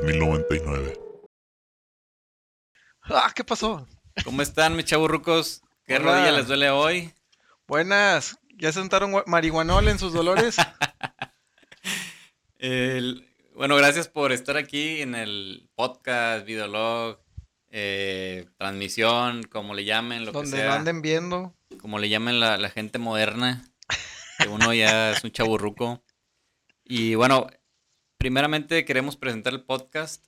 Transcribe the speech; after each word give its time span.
2099. 0.00 0.92
Ah, 3.04 3.32
¿qué 3.34 3.44
pasó? 3.44 3.86
¿Cómo 4.24 4.42
están, 4.42 4.76
mis 4.76 4.84
chaburrucos? 4.84 5.62
¿Qué 5.86 5.96
Hola. 5.96 6.12
rodilla 6.16 6.32
les 6.32 6.46
duele 6.48 6.70
hoy? 6.70 7.12
Buenas. 7.66 8.38
¿Ya 8.58 8.72
sentaron 8.72 9.22
marihuanol 9.26 9.88
en 9.88 9.98
sus 9.98 10.12
dolores? 10.12 10.56
El- 12.58 13.26
bueno, 13.54 13.76
gracias 13.76 14.08
por 14.08 14.32
estar 14.32 14.58
aquí 14.58 15.00
en 15.00 15.14
el 15.14 15.70
podcast, 15.74 16.44
videolog, 16.44 17.18
eh, 17.70 18.46
transmisión, 18.58 19.44
como 19.44 19.72
le 19.72 19.86
llamen, 19.86 20.26
lo 20.26 20.32
que 20.32 20.38
donde 20.38 20.50
lo 20.58 20.62
sea. 20.62 20.74
anden 20.74 21.00
viendo. 21.00 21.54
como 21.80 21.98
le 21.98 22.10
llamen 22.10 22.38
la, 22.38 22.58
la 22.58 22.68
gente 22.68 22.98
moderna, 22.98 23.64
que 24.38 24.48
uno 24.48 24.74
ya 24.74 25.12
es 25.12 25.24
un 25.24 25.30
chaburruco. 25.30 26.02
Y 26.84 27.14
bueno, 27.14 27.46
primeramente 28.18 28.84
queremos 28.84 29.16
presentar 29.16 29.52
el 29.52 29.64
podcast. 29.64 30.24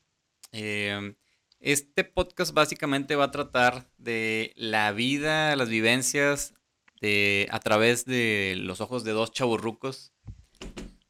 Eh, 0.53 1.15
este 1.61 2.05
podcast 2.05 2.55
básicamente 2.55 3.17
va 3.17 3.25
a 3.25 3.31
tratar 3.31 3.91
de 3.99 4.53
la 4.57 4.93
vida, 4.93 5.57
las 5.57 5.69
vivencias 5.69 6.55
de, 7.01 7.49
a 7.51 7.59
través 7.59 8.05
de 8.05 8.55
los 8.57 8.81
ojos 8.81 9.05
de 9.05 9.13
dos 9.13 9.33
chaburrucos. 9.33 10.13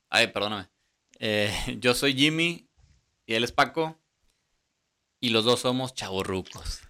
Ay, 0.09 0.28
perdóname. 0.28 0.69
Eh, 1.19 1.52
yo 1.80 1.95
soy 1.95 2.14
Jimmy 2.14 2.69
y 3.27 3.34
él 3.34 3.45
es 3.45 3.52
Paco. 3.52 3.98
Y 5.20 5.30
los 5.30 5.45
dos 5.45 5.60
somos 5.60 5.95
chaburrucos. 5.95 6.80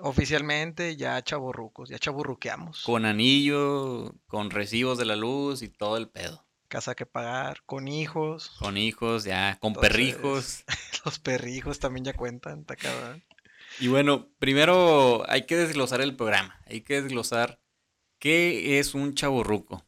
Oficialmente 0.00 0.94
ya 0.96 1.20
chaborrucos, 1.22 1.88
ya 1.88 1.98
chaburruqueamos. 1.98 2.84
Con 2.84 3.04
anillo, 3.04 4.14
con 4.26 4.50
recibos 4.50 4.98
de 4.98 5.06
la 5.06 5.16
luz 5.16 5.62
y 5.62 5.68
todo 5.68 5.96
el 5.96 6.08
pedo. 6.08 6.47
Casa 6.68 6.94
que 6.94 7.06
pagar, 7.06 7.62
con 7.64 7.88
hijos. 7.88 8.50
Con 8.58 8.76
hijos, 8.76 9.24
ya, 9.24 9.58
con 9.60 9.70
Entonces- 9.70 9.90
perrijos. 9.90 10.64
Los 11.04 11.18
perrijos 11.18 11.78
también 11.78 12.04
ya 12.04 12.12
cuentan, 12.12 12.60
está 12.60 12.76
cabrón. 12.76 13.24
Y 13.80 13.88
bueno, 13.88 14.28
primero 14.38 15.24
hay 15.30 15.46
que 15.46 15.56
desglosar 15.56 16.00
el 16.00 16.16
programa. 16.16 16.60
Hay 16.66 16.82
que 16.82 17.00
desglosar 17.00 17.60
qué 18.18 18.78
es 18.78 18.94
un 18.94 19.14
chaburruco. 19.14 19.86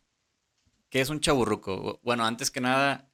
¿Qué 0.88 1.00
es 1.00 1.10
un 1.10 1.20
chaburruco? 1.20 2.00
Bueno, 2.02 2.24
antes 2.24 2.50
que 2.50 2.60
nada, 2.60 3.10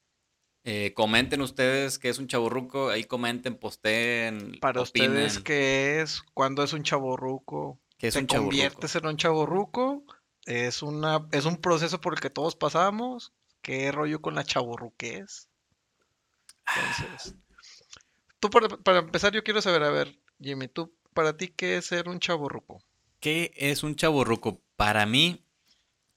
eh, 0.65 0.93
comenten 0.95 1.41
ustedes 1.41 1.99
qué 1.99 2.09
es 2.09 2.19
un 2.19 2.27
chaburruco. 2.29 2.91
Ahí 2.91 3.05
comenten, 3.05 3.57
posteen, 3.59 4.59
Para 4.61 4.81
opinen. 4.83 5.11
ustedes, 5.11 5.39
¿qué 5.41 6.01
es? 6.03 6.23
¿Cuándo 6.35 6.63
es 6.63 6.73
un 6.73 6.83
chaborruco? 6.83 7.81
¿Qué 7.99 8.09
es 8.09 8.15
¿Te 8.15 8.21
un 8.21 8.27
chaburruco? 8.27 8.51
conviertes 8.51 8.95
en 8.97 9.07
un 9.07 9.17
chaborruco? 9.17 10.05
¿Es, 10.45 10.83
una, 10.83 11.27
¿Es 11.33 11.45
un 11.47 11.57
proceso 11.57 12.01
por 12.01 12.15
el 12.15 12.21
que 12.21 12.31
todos 12.31 12.55
pasamos? 12.55 13.33
¿Qué 13.67 13.91
rollo 13.91 14.23
con 14.23 14.37
la 14.37 14.45
chaborruquez? 14.45 15.49
Entonces, 16.69 17.35
tú 18.39 18.49
para, 18.49 18.69
para 18.69 19.01
empezar 19.01 19.33
yo 19.33 19.43
quiero 19.43 19.61
saber, 19.61 19.83
a 19.83 19.91
ver, 19.91 20.17
Jimmy, 20.41 20.69
tú, 20.69 20.95
para 21.13 21.37
ti, 21.37 21.49
¿qué 21.49 21.77
es 21.77 21.87
ser 21.87 22.09
un 22.09 22.21
chaborruco? 22.21 22.81
¿Qué 23.19 23.51
es 23.57 23.83
un 23.83 23.97
chaburruco? 23.97 24.63
Para 24.77 25.05
mí, 25.05 25.45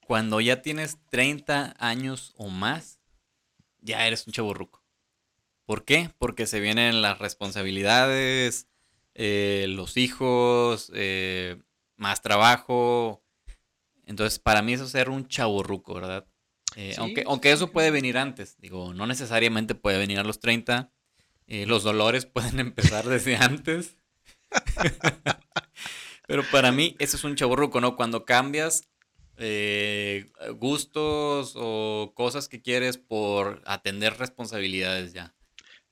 cuando 0.06 0.40
ya 0.40 0.62
tienes 0.62 0.98
30 1.10 1.74
años 1.80 2.34
o 2.36 2.50
más, 2.50 3.00
ya 3.80 4.06
eres 4.06 4.28
un 4.28 4.32
chaburruco. 4.32 4.84
¿Por 5.66 5.84
qué? 5.84 6.14
Porque 6.18 6.46
se 6.46 6.60
vienen 6.60 7.02
las 7.02 7.18
responsabilidades, 7.18 8.68
eh, 9.14 9.66
los 9.70 9.96
hijos, 9.96 10.92
eh, 10.94 11.60
más 11.96 12.22
trabajo. 12.22 13.24
Entonces, 14.06 14.38
para 14.38 14.62
mí 14.62 14.74
eso 14.74 14.84
es 14.84 14.92
ser 14.92 15.10
un 15.10 15.26
chaburruco, 15.26 15.94
¿verdad? 15.94 16.29
Eh, 16.76 16.92
Sí, 16.94 17.00
aunque 17.00 17.20
sí, 17.22 17.26
aunque 17.28 17.52
eso 17.52 17.72
puede 17.72 17.90
venir 17.90 18.16
antes, 18.18 18.56
digo, 18.58 18.94
no 18.94 19.06
necesariamente 19.06 19.74
puede 19.74 19.98
venir 19.98 20.18
a 20.18 20.24
los 20.24 20.40
30. 20.40 20.90
eh, 21.46 21.66
los 21.66 21.82
dolores 21.82 22.26
pueden 22.32 22.60
empezar 22.60 23.06
desde 23.06 23.36
antes. 23.36 23.96
Pero 26.26 26.44
para 26.50 26.70
mí 26.72 26.96
eso 26.98 27.16
es 27.16 27.24
un 27.24 27.34
chaburruco, 27.34 27.80
¿no? 27.80 27.96
Cuando 27.96 28.24
cambias 28.24 28.84
eh, 29.36 30.30
gustos 30.58 31.54
o 31.56 32.12
cosas 32.14 32.48
que 32.48 32.62
quieres 32.62 32.98
por 32.98 33.62
atender 33.66 34.16
responsabilidades 34.16 35.12
ya. 35.12 35.34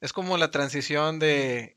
Es 0.00 0.12
como 0.12 0.38
la 0.38 0.50
transición 0.50 1.18
de 1.18 1.76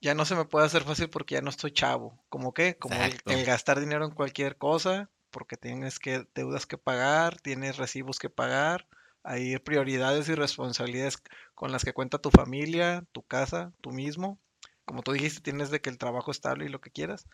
ya 0.00 0.14
no 0.14 0.24
se 0.26 0.34
me 0.34 0.44
puede 0.44 0.66
hacer 0.66 0.82
fácil 0.82 1.08
porque 1.08 1.36
ya 1.36 1.40
no 1.40 1.48
estoy 1.48 1.70
chavo. 1.70 2.22
¿Cómo 2.28 2.52
qué? 2.52 2.76
Como 2.76 2.96
el 3.26 3.44
gastar 3.44 3.80
dinero 3.80 4.04
en 4.04 4.10
cualquier 4.10 4.58
cosa 4.58 5.10
porque 5.32 5.56
tienes 5.58 5.98
que 6.00 6.26
deudas 6.36 6.66
que 6.66 6.78
pagar, 6.78 7.40
tienes 7.42 7.78
recibos 7.78 8.20
que 8.20 8.30
pagar, 8.30 8.88
hay 9.24 9.58
prioridades 9.60 10.28
y 10.30 10.36
responsabilidades 10.36 11.18
con 11.54 11.72
las 11.72 11.84
que 11.84 11.94
cuenta 11.94 12.18
tu 12.20 12.30
familia, 12.30 13.04
tu 13.12 13.24
casa, 13.24 13.74
tú 13.82 13.92
mismo. 13.92 14.40
Como 14.86 15.02
tú 15.02 15.12
dijiste, 15.12 15.42
tienes 15.42 15.70
de 15.70 15.80
que 15.82 15.90
el 15.90 15.98
trabajo 15.98 16.32
estable 16.32 16.66
y 16.66 16.70
lo 16.70 16.80
que 16.82 16.92
quieras. 16.92 17.26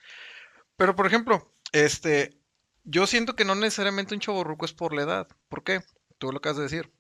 Pero 0.77 0.97
por 0.97 1.07
ejemplo, 1.07 1.53
este, 1.73 2.41
yo 2.85 3.07
siento 3.07 3.37
que 3.37 3.45
no 3.45 3.55
necesariamente 3.55 4.15
un 4.15 4.21
chavorruco 4.21 4.65
es 4.65 4.73
por 4.73 4.95
la 4.95 5.03
edad. 5.03 5.29
¿Por 5.49 5.65
qué? 5.65 5.83
Tú 6.19 6.33
lo 6.33 6.39
acabas 6.39 6.59
de 6.59 6.63
decir. 6.65 6.93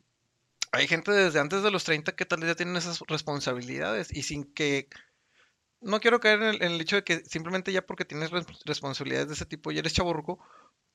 Hay 0.72 0.88
gente 0.88 1.12
desde 1.12 1.40
antes 1.40 1.62
de 1.62 1.70
los 1.72 1.84
30 1.84 2.16
que 2.16 2.26
tal 2.26 2.40
vez 2.40 2.50
ya 2.50 2.56
tienen 2.56 2.76
esas 2.76 3.00
responsabilidades 3.08 4.12
y 4.14 4.22
sin 4.24 4.44
que... 4.54 4.88
No 5.80 6.00
quiero 6.00 6.20
caer 6.20 6.42
en 6.42 6.48
el, 6.48 6.62
en 6.62 6.72
el 6.72 6.80
hecho 6.80 6.96
de 6.96 7.04
que 7.04 7.24
simplemente 7.24 7.72
ya 7.72 7.86
porque 7.86 8.04
tienes 8.04 8.30
res- 8.30 8.46
responsabilidades 8.64 9.28
de 9.28 9.34
ese 9.34 9.46
tipo 9.46 9.70
ya 9.72 9.80
eres 9.80 9.92
chavorruco, 9.94 10.38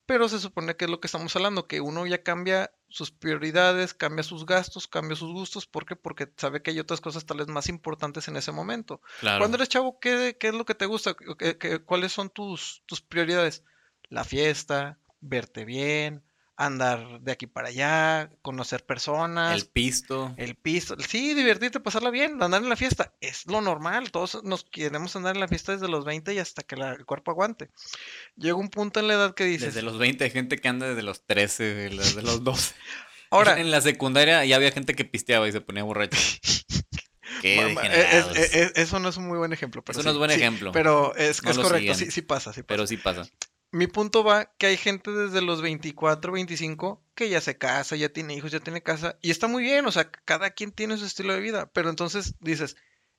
pero 0.06 0.28
se 0.30 0.40
supone 0.40 0.76
que 0.76 0.86
es 0.86 0.92
lo 0.92 1.00
que 1.00 1.08
estamos 1.08 1.36
hablando, 1.36 1.68
que 1.68 1.82
uno 1.82 2.06
ya 2.06 2.24
cambia 2.24 2.72
sus 2.90 3.12
prioridades, 3.12 3.94
cambia 3.94 4.24
sus 4.24 4.46
gastos, 4.46 4.88
cambia 4.88 5.16
sus 5.16 5.32
gustos. 5.32 5.66
¿Por 5.66 5.86
qué? 5.86 5.96
Porque 5.96 6.32
sabe 6.38 6.62
que 6.62 6.72
hay 6.72 6.80
otras 6.80 7.02
cosas 7.02 7.26
tal 7.26 7.38
vez 7.38 7.48
más 7.48 7.68
importantes 7.70 8.28
en 8.28 8.36
ese 8.36 8.52
momento. 8.52 9.02
Claro. 9.22 9.40
Cuando 9.40 9.56
eres 9.58 9.70
chavo, 9.70 10.00
¿qué, 10.00 10.38
qué 10.40 10.50
es 10.50 10.54
lo 10.54 10.66
que 10.66 10.76
te 10.76 10.86
gusta? 10.86 11.16
¿Qué- 11.38 11.58
qué- 11.58 11.80
cuáles 11.80 12.12
son 12.12 12.30
tus, 12.30 12.84
tus 12.86 13.02
prioridades? 13.02 13.64
La 14.10 14.24
fiesta, 14.24 15.00
verte 15.22 15.66
bien, 15.66 16.24
andar 16.56 17.20
de 17.22 17.32
aquí 17.32 17.48
para 17.48 17.70
allá, 17.70 18.30
conocer 18.42 18.86
personas, 18.86 19.54
El 19.60 19.68
pisto. 19.68 20.34
el 20.38 20.56
piso. 20.56 20.96
Sí, 21.00 21.34
divertirte, 21.34 21.80
pasarla 21.80 22.10
bien, 22.12 22.42
andar 22.44 22.62
en 22.62 22.70
la 22.70 22.76
fiesta. 22.76 23.14
Es 23.22 23.46
lo 23.48 23.62
normal. 23.62 24.12
Todos 24.12 24.44
nos 24.44 24.64
queremos 24.64 25.16
andar 25.16 25.36
en 25.36 25.40
la 25.42 25.48
fiesta 25.48 25.72
desde 25.72 25.88
los 25.88 26.06
20 26.06 26.34
y 26.34 26.40
hasta 26.40 26.62
que 26.64 26.76
la- 26.76 26.92
el 26.94 27.06
cuerpo 27.06 27.32
aguante. 27.32 27.70
Llega 28.36 28.56
un 28.56 28.70
punto 28.70 29.00
en 29.00 29.08
la 29.08 29.16
edad 29.16 29.34
que 29.34 29.46
dices, 29.46 29.74
Desde 29.74 29.82
los 29.82 29.98
20 29.98 30.24
hay 30.26 30.30
gente 30.32 30.58
que 30.58 30.68
anda 30.68 30.88
desde 30.88 31.02
los 31.04 31.26
13, 31.26 31.64
de 31.64 31.90
los- 31.90 32.16
desde 32.16 32.22
los 32.22 32.44
12. 32.44 32.76
ahora, 33.32 33.60
En 33.60 33.72
la 33.72 33.82
secundaria 33.82 34.46
ya 34.46 34.56
había 34.56 34.72
gente 34.72 34.94
que 34.94 35.06
pisteaba 35.06 35.48
y 35.48 35.52
se 35.52 35.62
ponía 35.62 35.84
borracho. 35.84 36.18
Es- 37.44 38.38
es- 38.38 38.54
es- 38.56 38.72
eso 38.76 39.00
no 39.00 39.10
es 39.10 39.18
un 39.18 39.28
muy 39.28 39.38
buen 39.38 39.52
ejemplo. 39.52 39.84
Pero 39.84 40.00
Eso 40.00 40.04
no 40.08 40.12
sí, 40.12 40.16
es 40.16 40.20
buen 40.20 40.32
sí, 40.32 40.38
ejemplo. 40.38 40.72
Pero 40.72 41.14
es, 41.16 41.44
No 41.44 41.54
correcto, 41.62 41.94
sí, 41.96 42.10
sí 42.10 42.22
pasa, 42.22 42.54
sí 42.54 42.62
pasa. 42.64 42.68
Pero 42.68 42.88
sí 42.88 42.96
pasa. 42.98 43.28
Mi 43.74 43.88
punto 43.88 44.24
va 44.24 44.46
que 44.60 44.68
hay 44.68 44.78
gente 44.78 45.10
desde 45.10 45.42
los 45.42 45.64
24, 45.64 46.32
25 46.32 47.02
que 47.16 47.30
ya 47.30 47.42
se 47.42 47.58
casa, 47.58 47.96
ya 47.96 48.08
tiene 48.08 48.36
hijos, 48.36 48.52
ya 48.52 48.60
tiene 48.60 48.84
casa 48.84 49.18
y 49.20 49.32
está 49.32 49.48
muy 49.48 49.64
bien, 49.64 49.88
o 49.88 49.92
sea, 49.92 50.12
cada 50.12 50.52
quien 50.52 50.72
tiene 50.72 50.96
su 50.96 51.06
estilo 51.06 51.34
de 51.34 51.40
vida, 51.40 51.72
pero 51.74 51.90
entonces 51.90 52.36
dices, 52.40 52.76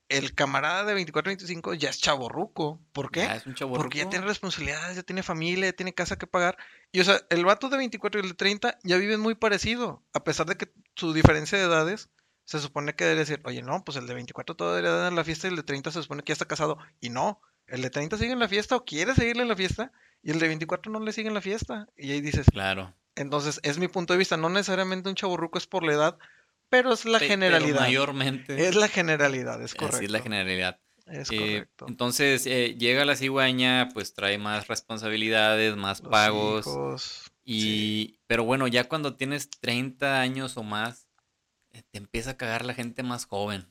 el 0.07 0.33
camarada 0.33 0.85
de 0.85 0.93
24, 0.93 1.29
25 1.29 1.73
ya 1.73 1.89
es 1.89 1.99
chaborruco, 1.99 2.79
¿por 2.93 3.11
qué? 3.11 3.23
Ya 3.23 3.35
es 3.35 3.45
un 3.45 3.53
chavorruco. 3.55 3.83
Porque 3.83 3.97
ya 3.97 4.09
tiene 4.09 4.25
responsabilidades, 4.25 4.95
ya 4.95 5.03
tiene 5.03 5.23
familia, 5.23 5.65
ya 5.65 5.75
tiene 5.75 5.93
casa 5.93 6.17
que 6.17 6.25
pagar. 6.25 6.57
Y 6.93 7.01
o 7.01 7.03
sea, 7.03 7.19
el 7.29 7.43
vato 7.43 7.67
de 7.67 7.75
24 7.75 8.21
y 8.21 8.23
el 8.23 8.29
de 8.29 8.35
30 8.35 8.79
ya 8.81 8.95
viven 8.95 9.19
muy 9.19 9.35
parecido, 9.35 10.03
a 10.13 10.23
pesar 10.23 10.45
de 10.45 10.55
que 10.55 10.71
su 10.95 11.11
diferencia 11.11 11.57
de 11.57 11.65
edades 11.65 12.07
se 12.45 12.61
supone 12.61 12.95
que 12.95 13.03
debe 13.03 13.19
decir, 13.19 13.41
oye, 13.43 13.61
no, 13.61 13.83
pues 13.83 13.97
el 13.97 14.07
de 14.07 14.13
24 14.13 14.55
todavía 14.55 14.89
dar 14.89 15.09
en 15.11 15.17
la 15.17 15.25
fiesta 15.25 15.47
y 15.47 15.49
el 15.49 15.57
de 15.57 15.63
30 15.63 15.91
se 15.91 16.01
supone 16.01 16.23
que 16.23 16.29
ya 16.29 16.35
está 16.35 16.45
casado. 16.45 16.77
Y 17.01 17.09
no, 17.09 17.41
el 17.67 17.81
de 17.81 17.89
30 17.89 18.17
sigue 18.17 18.31
en 18.31 18.39
la 18.39 18.47
fiesta 18.47 18.77
o 18.77 18.85
quiere 18.85 19.15
seguirle 19.15 19.41
en 19.41 19.49
la 19.49 19.57
fiesta 19.57 19.91
y 20.25 20.31
el 20.31 20.39
de 20.39 20.47
24 20.47 20.91
no 20.91 20.99
le 20.99 21.13
sigue 21.13 21.29
en 21.29 21.33
la 21.35 21.41
fiesta. 21.41 21.87
Y 21.95 22.11
ahí 22.11 22.19
dices, 22.19 22.47
Claro. 22.51 22.93
entonces 23.15 23.61
es 23.63 23.77
mi 23.77 23.87
punto 23.87 24.11
de 24.13 24.19
vista, 24.19 24.35
no 24.35 24.49
necesariamente 24.49 25.07
un 25.07 25.15
chaburruco 25.15 25.57
es 25.57 25.67
por 25.67 25.83
la 25.85 25.93
edad, 25.93 26.17
pero 26.67 26.91
es 26.91 27.05
la 27.05 27.19
Pe- 27.19 27.27
pero 27.27 27.29
generalidad. 27.39 27.79
mayormente. 27.79 28.67
Es 28.67 28.75
la 28.75 28.87
generalidad, 28.89 29.61
es 29.61 29.71
así 29.71 29.77
correcto. 29.77 30.03
es 30.03 30.11
la 30.11 30.19
generalidad. 30.19 30.81
Es 31.05 31.29
Eh, 31.31 31.37
correcto. 31.37 31.85
entonces, 31.87 32.47
eh, 32.47 32.75
llega 32.79 33.05
la 33.05 33.15
cigüeña, 33.15 33.89
pues 33.93 34.13
trae 34.15 34.39
más 34.39 34.67
responsabilidades, 34.67 35.75
más 35.77 36.01
Los 36.01 36.09
pagos. 36.09 36.65
hijos, 36.67 37.31
Y, 37.47 38.19
pero 38.25 38.43
bueno, 38.43 38.65
ya 38.67 38.85
cuando 38.85 39.15
tienes 39.15 39.51
30 39.51 40.19
años 40.19 40.57
o 40.57 40.63
más, 40.63 41.07
eh, 41.73 41.83
te 41.91 41.99
empieza 41.99 42.31
a 42.31 42.37
cagar 42.37 42.65
la 42.65 42.73
gente 42.73 43.03
más 43.03 43.25
joven. 43.25 43.67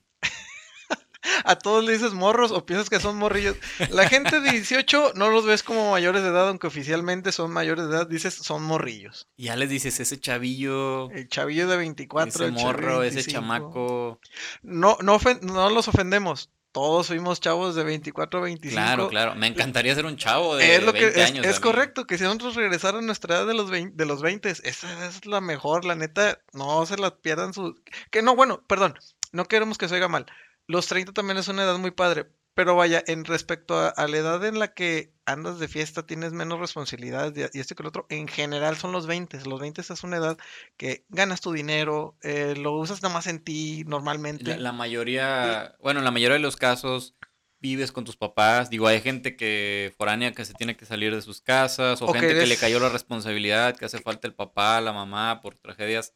a 1.45 1.57
todos 1.57 1.85
le 1.85 1.93
dices 1.93 2.13
morros 2.13 2.53
o 2.53 2.65
piensas 2.67 2.91
que 2.91 3.01
son 3.01 3.17
morrillos. 3.17 3.57
La 3.91 4.09
gente 4.09 4.41
de 4.41 4.51
18 4.51 5.13
no 5.15 5.31
los 5.31 5.47
ves 5.47 5.63
como 5.63 5.91
mayores 5.91 6.23
de 6.23 6.29
edad, 6.29 6.49
aunque 6.49 6.67
oficialmente 6.67 7.33
son 7.33 7.53
mayores 7.53 7.89
de 7.89 7.97
edad, 7.97 8.07
dices 8.07 8.35
son 8.35 8.63
morrillos. 8.63 9.29
Y 9.37 9.45
ya 9.45 9.57
les 9.57 9.71
dices, 9.71 10.01
ese 10.01 10.19
chavillo, 10.21 11.11
El 11.11 11.29
chavillo 11.29 11.69
de 11.69 11.77
24, 11.77 12.47
ese 12.47 12.53
morro, 12.53 13.03
ese 13.03 13.17
25. 13.17 13.33
chamaco. 13.33 14.21
No, 14.63 14.97
no, 15.01 15.19
no 15.43 15.71
los 15.71 15.89
ofendemos. 15.89 16.51
Todos 16.73 17.07
fuimos 17.07 17.41
chavos 17.41 17.77
de 17.77 17.85
24 17.85 18.41
a 18.41 18.43
25. 18.43 18.75
Claro, 18.75 19.09
claro. 19.09 19.37
Me 19.37 19.47
encantaría 19.47 19.95
ser 19.95 20.07
un 20.07 20.17
chavo 20.17 20.57
de 20.57 20.75
Es 20.75 20.83
lo 20.83 20.93
que 20.93 21.03
20 21.05 21.21
es, 21.21 21.31
años. 21.31 21.47
es 21.47 21.61
correcto, 21.61 22.05
que 22.05 22.19
si 22.19 22.25
nosotros 22.25 22.57
regresara 22.57 22.99
a 22.99 23.01
nuestra 23.01 23.37
edad 23.37 23.47
de 23.47 23.55
los 23.55 23.71
20, 23.71 23.95
de 23.95 24.07
los 24.07 24.23
20, 24.23 24.51
esa 24.51 25.07
es 25.07 25.25
la 25.25 25.41
mejor, 25.41 25.85
la 25.85 25.95
neta, 25.95 26.41
no 26.53 26.85
se 26.85 26.97
la 26.97 27.15
pierdan 27.15 27.55
su... 27.55 27.81
Que 28.11 28.23
no, 28.23 28.35
bueno, 28.35 28.65
perdón, 28.67 28.99
no 29.31 29.45
queremos 29.45 29.79
que 29.79 29.89
se 29.89 29.95
oiga 29.95 30.09
mal. 30.09 30.27
Los 30.67 30.87
30 30.87 31.13
también 31.13 31.39
es 31.39 31.49
una 31.49 31.65
edad 31.65 31.79
muy 31.79 31.91
padre. 31.91 32.27
Pero 32.55 32.77
vaya, 32.77 33.03
en 33.09 33.25
respecto 33.25 33.77
a, 33.77 33.89
a 33.89 34.07
la 34.07 34.17
edad 34.17 34.45
en 34.45 34.61
la 34.61 34.75
que 34.75 35.13
andas 35.27 35.59
de 35.59 35.67
fiesta, 35.67 36.07
tienes 36.07 36.33
menos 36.33 36.61
responsabilidades 36.61 37.51
y 37.53 37.59
esto 37.59 37.75
que 37.75 37.83
lo 37.83 37.89
otro, 37.89 38.07
en 38.11 38.29
general 38.29 38.77
son 38.77 38.93
los 38.93 39.09
20. 39.09 39.41
Los 39.47 39.61
20 39.61 39.81
es 39.81 40.05
una 40.05 40.19
edad 40.19 40.39
que 40.77 41.05
ganas 41.09 41.41
tu 41.41 41.53
dinero, 41.53 42.17
eh, 42.23 42.55
lo 42.57 42.73
usas 42.73 43.03
nada 43.03 43.13
más 43.13 43.27
en 43.27 43.41
ti 43.41 43.83
normalmente. 43.87 44.57
la 44.57 44.73
mayoría, 44.73 45.75
bueno, 45.81 45.99
en 45.99 46.05
la 46.05 46.13
mayoría 46.13 46.35
de 46.35 46.43
los 46.43 46.57
casos 46.57 47.17
vives 47.65 47.93
con 47.93 48.05
tus 48.05 48.17
papás. 48.17 48.69
Digo, 48.69 48.87
hay 48.87 49.01
gente 49.01 49.37
que 49.37 49.95
foránea 49.97 50.33
que 50.33 50.45
se 50.45 50.53
tiene 50.53 50.77
que 50.77 50.85
salir 50.85 51.15
de 51.15 51.23
sus 51.23 51.41
casas, 51.41 52.03
o 52.03 52.07
O 52.07 52.13
que 52.13 52.21
gente 52.21 52.39
que 52.39 52.47
le 52.47 52.59
cayó 52.59 52.79
la 52.79 52.91
responsabilidad, 52.91 53.75
que 53.75 53.87
hace 53.87 54.01
falta 54.01 54.29
el 54.29 54.35
papá, 54.35 54.81
la 54.83 54.93
mamá 54.93 55.41
por 55.41 55.57
tragedias. 55.57 56.15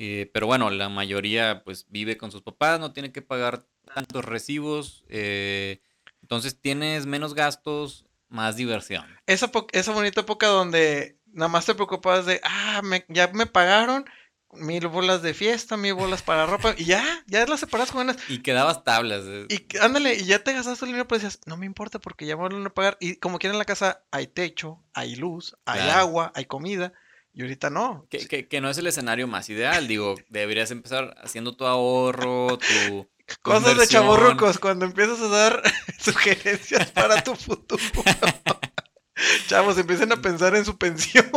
Eh, 0.00 0.30
pero 0.32 0.46
bueno, 0.46 0.70
la 0.70 0.88
mayoría 0.88 1.62
pues 1.64 1.86
vive 1.90 2.16
con 2.16 2.30
sus 2.30 2.42
papás, 2.42 2.78
no 2.78 2.92
tiene 2.92 3.10
que 3.10 3.20
pagar 3.20 3.64
tantos 3.94 4.24
recibos. 4.24 5.04
eh, 5.08 5.82
entonces 6.22 6.60
tienes 6.60 7.04
menos 7.06 7.34
gastos, 7.34 8.04
más 8.28 8.54
diversión. 8.56 9.04
Esa, 9.26 9.50
esa 9.72 9.92
bonita 9.92 10.20
época 10.20 10.46
donde 10.46 11.16
nada 11.32 11.48
más 11.48 11.64
te 11.66 11.74
preocupabas 11.74 12.26
de, 12.26 12.40
ah, 12.44 12.80
me- 12.84 13.04
ya 13.08 13.28
me 13.28 13.46
pagaron 13.46 14.04
mil 14.52 14.86
bolas 14.88 15.22
de 15.22 15.32
fiesta, 15.34 15.76
mil 15.76 15.94
bolas 15.94 16.22
para 16.22 16.46
ropa, 16.46 16.74
y 16.76 16.84
ya, 16.84 17.02
ya 17.26 17.44
las 17.46 17.60
separas 17.60 17.90
con 17.90 18.06
ganas. 18.06 18.22
Y 18.28 18.38
quedabas 18.38 18.84
tablas. 18.84 19.24
eh. 19.26 19.46
Y 19.48 19.78
ándale, 19.78 20.14
y 20.14 20.24
ya 20.24 20.42
te 20.44 20.52
gastaste 20.52 20.84
el 20.84 20.88
dinero, 20.90 21.08
pero 21.08 21.18
decías, 21.20 21.40
no 21.46 21.56
me 21.56 21.66
importa 21.66 21.98
porque 21.98 22.24
ya 22.26 22.36
me 22.36 22.42
van 22.44 22.66
a 22.66 22.70
pagar. 22.70 22.96
Y 23.00 23.16
como 23.16 23.38
quiera 23.38 23.54
en 23.54 23.58
la 23.58 23.64
casa 23.64 24.04
hay 24.10 24.26
techo, 24.26 24.82
hay 24.94 25.16
luz, 25.16 25.56
hay 25.64 25.80
Claro. 25.82 26.00
agua, 26.00 26.32
hay 26.34 26.44
comida. 26.44 26.92
Y 27.38 27.42
ahorita 27.42 27.70
no. 27.70 28.04
Que, 28.10 28.26
que- 28.26 28.48
que 28.48 28.60
no 28.60 28.68
es 28.68 28.78
el 28.78 28.88
escenario 28.88 29.28
más 29.28 29.48
ideal, 29.48 29.86
digo, 29.86 30.16
deberías 30.28 30.72
empezar 30.72 31.14
haciendo 31.22 31.56
tu 31.56 31.66
ahorro, 31.66 32.58
tu... 32.58 33.08
Cosas 33.42 33.78
de 33.78 33.86
chavorrucos 33.86 34.58
cuando 34.58 34.84
empiezas 34.86 35.20
a 35.20 35.28
dar 35.28 35.62
sugerencias 36.00 36.90
para 36.90 37.22
tu 37.22 37.36
futuro. 37.36 37.80
Chavos, 39.46 39.78
empiecen 39.78 40.10
a 40.10 40.20
pensar 40.20 40.56
en 40.56 40.64
su 40.64 40.76
pensión. 40.78 41.30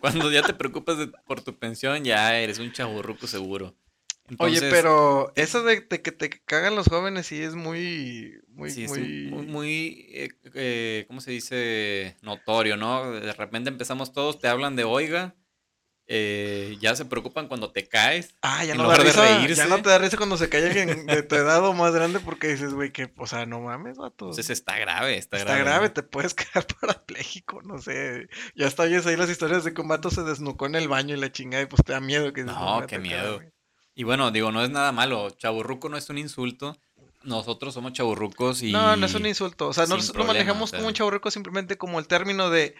Cuando 0.00 0.30
ya 0.32 0.42
te 0.42 0.54
preocupas 0.54 0.96
de- 0.96 1.08
por 1.08 1.42
tu 1.42 1.58
pensión, 1.58 2.02
ya 2.02 2.38
eres 2.38 2.58
un 2.58 2.72
chaburruco 2.72 3.26
seguro. 3.26 3.74
Oye, 4.38 4.60
pero 4.70 5.32
eso 5.36 5.62
de, 5.64 5.80
de 5.82 6.00
que 6.00 6.12
te 6.12 6.30
cagan 6.30 6.76
los 6.76 6.86
jóvenes 6.88 7.26
sí 7.26 7.42
es 7.42 7.54
muy, 7.54 8.40
muy, 8.48 8.70
sí, 8.70 8.86
muy, 8.86 9.02
muy, 9.46 10.06
eh, 10.12 10.28
eh, 10.54 11.04
¿cómo 11.08 11.20
se 11.20 11.32
dice? 11.32 12.16
Notorio, 12.22 12.76
¿no? 12.78 13.10
De 13.12 13.32
repente 13.32 13.68
empezamos 13.68 14.12
todos, 14.12 14.38
te 14.38 14.48
hablan 14.48 14.76
de 14.76 14.84
oiga, 14.84 15.34
eh, 16.06 16.76
ya 16.80 16.94
se 16.96 17.04
preocupan 17.04 17.48
cuando 17.48 17.70
te 17.72 17.86
caes. 17.88 18.34
Ah, 18.42 18.64
ya 18.64 18.74
no 18.74 18.88
da 18.88 18.96
risa, 18.96 19.24
ya 19.24 19.38
reírse. 19.38 19.66
no 19.66 19.80
te 19.80 19.88
da 19.88 19.98
risa 19.98 20.16
cuando 20.16 20.36
se 20.36 20.48
cae 20.48 20.66
alguien 20.66 21.06
de 21.06 21.22
tu 21.22 21.36
edad 21.36 21.64
o 21.64 21.72
más 21.72 21.92
grande 21.94 22.20
porque 22.20 22.48
dices, 22.48 22.74
güey, 22.74 22.92
que, 22.92 23.10
o 23.16 23.26
sea, 23.26 23.46
no 23.46 23.60
mames, 23.60 23.96
vato. 23.96 24.26
Entonces 24.26 24.50
está 24.50 24.78
grave, 24.78 25.16
está, 25.16 25.38
Está 25.38 25.50
grave. 25.54 25.64
grave, 25.64 25.86
¿no? 25.88 25.92
te 25.94 26.02
puedes 26.02 26.34
quedar 26.34 26.66
parapléjico, 26.80 27.62
no 27.62 27.78
sé. 27.78 28.28
Ya 28.54 28.66
está, 28.66 28.82
oyes 28.82 29.06
ahí 29.06 29.16
las 29.16 29.30
historias 29.30 29.64
de 29.64 29.72
que 29.72 29.80
un 29.80 29.88
vato 29.88 30.10
se 30.10 30.22
desnucó 30.22 30.66
en 30.66 30.74
el 30.74 30.88
baño 30.88 31.14
y 31.16 31.20
la 31.20 31.32
chingada 31.32 31.62
y 31.62 31.66
pues 31.66 31.82
te 31.84 31.92
da 31.92 32.00
miedo 32.00 32.32
que 32.32 32.44
No, 32.44 32.80
me 32.80 32.86
qué 32.86 32.98
miedo. 32.98 33.36
güey". 33.36 33.48
Y 33.94 34.04
bueno, 34.04 34.30
digo, 34.30 34.50
no 34.52 34.62
es 34.64 34.70
nada 34.70 34.90
malo. 34.92 35.30
Chaburruco 35.30 35.88
no 35.88 35.96
es 35.98 36.08
un 36.10 36.18
insulto. 36.18 36.78
Nosotros 37.24 37.72
somos 37.74 37.92
chaburrucos 37.92 38.62
y... 38.62 38.72
No, 38.72 38.96
no 38.96 39.06
es 39.06 39.14
un 39.14 39.26
insulto. 39.26 39.68
O 39.68 39.72
sea, 39.72 39.86
nosotros 39.86 40.16
lo 40.26 40.32
manejamos 40.32 40.62
o 40.62 40.66
sea. 40.70 40.78
como 40.78 40.88
un 40.88 40.94
chaburruco 40.94 41.30
simplemente 41.30 41.76
como 41.78 42.00
el 42.00 42.08
término 42.08 42.50
de 42.50 42.74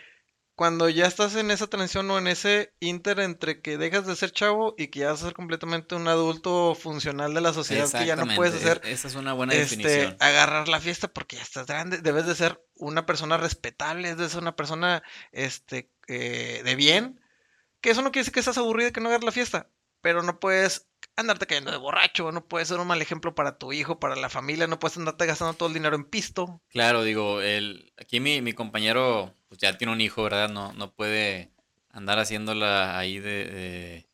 cuando 0.54 0.88
ya 0.88 1.06
estás 1.06 1.34
en 1.36 1.50
esa 1.50 1.66
transición 1.66 2.10
o 2.10 2.18
en 2.18 2.26
ese 2.26 2.74
inter 2.78 3.20
entre 3.20 3.62
que 3.62 3.78
dejas 3.78 4.06
de 4.06 4.14
ser 4.16 4.32
chavo 4.32 4.74
y 4.76 4.88
que 4.88 5.00
ya 5.00 5.10
vas 5.10 5.22
a 5.22 5.26
ser 5.26 5.34
completamente 5.34 5.94
un 5.94 6.06
adulto 6.08 6.74
funcional 6.74 7.32
de 7.34 7.40
la 7.40 7.52
sociedad 7.52 7.90
que 7.90 8.06
ya 8.06 8.16
no 8.16 8.26
puedes 8.36 8.54
hacer 8.56 8.80
e- 8.84 8.92
Esa 8.92 9.08
es 9.08 9.14
una 9.14 9.32
buena 9.32 9.54
este, 9.54 9.76
definición. 9.76 10.16
agarrar 10.20 10.68
la 10.68 10.80
fiesta 10.80 11.08
porque 11.08 11.36
ya 11.36 11.42
estás 11.42 11.66
grande. 11.66 11.98
Debes 12.02 12.26
de 12.26 12.34
ser 12.34 12.62
una 12.76 13.06
persona 13.06 13.36
respetable, 13.38 14.08
debes 14.08 14.18
de 14.26 14.28
ser 14.30 14.42
una 14.42 14.54
persona 14.56 15.02
este, 15.32 15.90
eh, 16.08 16.60
de 16.64 16.74
bien. 16.76 17.18
Que 17.80 17.90
eso 17.90 18.02
no 18.02 18.12
quiere 18.12 18.22
decir 18.22 18.34
que 18.34 18.40
estás 18.40 18.58
aburrido 18.58 18.90
y 18.90 18.92
que 18.92 19.00
no 19.00 19.08
agarres 19.08 19.24
la 19.24 19.32
fiesta, 19.32 19.68
pero 20.02 20.22
no 20.22 20.38
puedes 20.38 20.88
andarte 21.16 21.46
cayendo 21.46 21.70
de 21.70 21.76
borracho, 21.78 22.30
no 22.32 22.46
puedes 22.46 22.68
ser 22.68 22.78
un 22.78 22.86
mal 22.86 23.00
ejemplo 23.00 23.34
para 23.34 23.56
tu 23.58 23.72
hijo, 23.72 23.98
para 23.98 24.16
la 24.16 24.28
familia, 24.28 24.66
no 24.66 24.78
puedes 24.78 24.96
andarte 24.98 25.26
gastando 25.26 25.54
todo 25.54 25.68
el 25.68 25.74
dinero 25.74 25.96
en 25.96 26.04
pisto. 26.04 26.60
Claro, 26.68 27.02
digo, 27.02 27.40
el, 27.40 27.92
aquí 27.98 28.20
mi, 28.20 28.42
mi 28.42 28.52
compañero 28.52 29.34
pues 29.48 29.60
ya 29.60 29.76
tiene 29.78 29.92
un 29.92 30.00
hijo, 30.00 30.22
¿verdad? 30.22 30.48
No, 30.50 30.72
no 30.74 30.92
puede 30.92 31.50
andar 31.90 32.18
haciéndola 32.18 32.98
ahí 32.98 33.18
de, 33.18 33.30
de- 33.46 34.08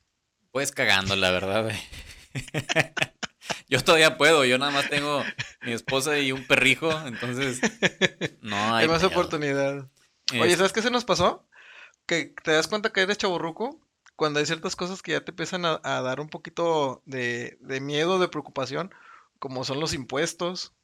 Pues 0.53 0.73
cagándola, 0.73 1.31
¿verdad? 1.31 1.71
yo 3.69 3.83
todavía 3.83 4.17
puedo, 4.19 4.45
yo 4.45 4.59
nada 4.59 4.73
más 4.73 4.89
tengo 4.89 5.25
mi 5.63 5.73
esposa 5.73 6.19
y 6.19 6.33
un 6.33 6.45
perrijo, 6.45 6.91
entonces 7.07 7.61
no 8.41 8.57
hay 8.75 8.85
Hay 8.85 8.89
más 8.89 9.05
oportunidad. 9.05 9.89
Oye, 10.33 10.53
Es- 10.53 10.59
¿sabes 10.59 10.73
qué 10.73 10.83
se 10.83 10.91
nos 10.91 11.05
pasó? 11.05 11.47
Que 12.07 12.35
te 12.43 12.53
das 12.53 12.69
cuenta 12.69 12.91
que 12.93 13.03
eres 13.03 13.19
chaburruco 13.19 13.81
cuando 14.19 14.41
hay 14.41 14.47
ciertas 14.47 14.77
cosas 14.77 15.03
que 15.03 15.13
ya 15.13 15.23
te 15.25 15.33
empiezan 15.33 15.65
a, 15.65 15.81
a 15.85 16.03
dar 16.03 16.21
un 16.21 16.29
poquito 16.29 17.03
de, 17.07 17.57
de 17.63 17.81
miedo, 17.81 18.19
de 18.19 18.29
preocupación, 18.29 18.93
como 19.41 19.65
son 19.65 19.81
los 19.81 19.95
impuestos, 19.95 20.75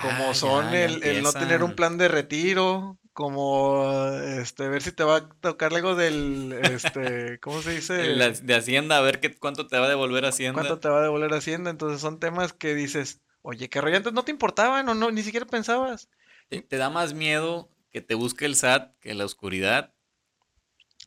como 0.00 0.30
Ah, 0.30 0.34
son 0.34 0.66
ya, 0.70 0.78
ya 0.78 0.84
el, 0.86 1.22
no 1.22 1.32
tener 1.34 1.62
un 1.62 1.74
plan 1.74 1.98
de 1.98 2.08
retiro, 2.08 2.98
como 3.12 3.92
este 4.40 4.68
ver 4.68 4.82
si 4.82 4.92
te 4.92 5.04
va 5.04 5.16
a 5.16 5.28
tocar 5.28 5.74
algo 5.74 5.94
del 5.96 6.52
este, 6.52 7.38
¿cómo 7.40 7.60
se 7.62 7.72
dice? 7.76 8.16
La- 8.18 8.30
de 8.30 8.54
Hacienda, 8.54 8.98
a 8.98 9.00
ver 9.02 9.20
qué, 9.20 9.34
cuánto 9.34 9.66
te 9.66 9.78
va 9.78 9.86
a 9.86 9.88
devolver 9.88 10.24
Hacienda. 10.24 10.62
¿Cuánto 10.62 10.80
te 10.80 10.88
va 10.88 10.98
a 11.00 11.02
devolver 11.02 11.34
Hacienda? 11.34 11.70
Entonces 11.70 12.00
son 12.00 12.18
temas 12.20 12.52
que 12.52 12.74
dices, 12.74 13.20
oye, 13.42 13.68
que 13.68 13.80
rollo 13.80 13.96
antes 13.96 14.12
no 14.12 14.24
te 14.24 14.30
importaban 14.30 14.88
o 14.88 14.94
no, 14.94 15.10
ni 15.10 15.22
siquiera 15.22 15.46
pensabas. 15.46 16.08
Te, 16.48 16.62
te 16.62 16.76
da 16.76 16.90
más 16.90 17.14
miedo 17.14 17.68
que 17.90 18.00
te 18.00 18.14
busque 18.14 18.44
el 18.46 18.52
SAT 18.52 18.92
que 19.00 19.14
la 19.14 19.24
oscuridad. 19.24 19.92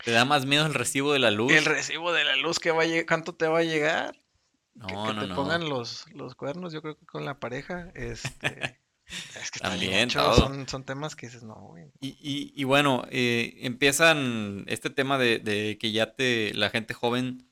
Te 0.05 0.11
da 0.11 0.23
más 0.25 0.45
miedo 0.45 0.65
el 0.65 0.73
recibo 0.73 1.11
de 1.13 1.19
la 1.19 1.31
luz. 1.31 1.51
El 1.51 1.65
recibo 1.65 2.13
de 2.13 2.23
la 2.23 2.35
luz 2.35 2.59
que 2.59 2.71
va 2.71 2.83
a 2.83 2.85
llegar, 2.85 3.05
¿cuánto 3.07 3.33
te 3.35 3.47
va 3.47 3.59
a 3.59 3.63
llegar? 3.63 4.15
No, 4.75 4.87
que, 4.87 4.93
que 4.93 4.99
no, 4.99 5.21
te 5.21 5.27
no. 5.27 5.35
pongan 5.35 5.67
los, 5.69 6.05
los 6.13 6.35
cuernos, 6.35 6.73
yo 6.73 6.81
creo 6.81 6.97
que 6.97 7.05
con 7.05 7.25
la 7.25 7.39
pareja, 7.39 7.91
este, 7.95 8.79
es 9.41 9.51
que 9.51 9.59
También, 9.59 10.09
todo. 10.09 10.35
son, 10.35 10.67
son 10.67 10.83
temas 10.83 11.15
que 11.15 11.27
dices, 11.27 11.43
no, 11.43 11.55
güey. 11.55 11.85
Y, 12.01 12.09
y- 12.21 12.53
y 12.55 12.63
bueno, 12.65 13.05
eh, 13.09 13.57
empiezan 13.61 14.63
este 14.67 14.89
tema 14.89 15.17
de, 15.17 15.39
de 15.39 15.77
que 15.79 15.91
ya 15.91 16.13
te, 16.15 16.53
la 16.53 16.69
gente 16.69 16.93
joven, 16.93 17.49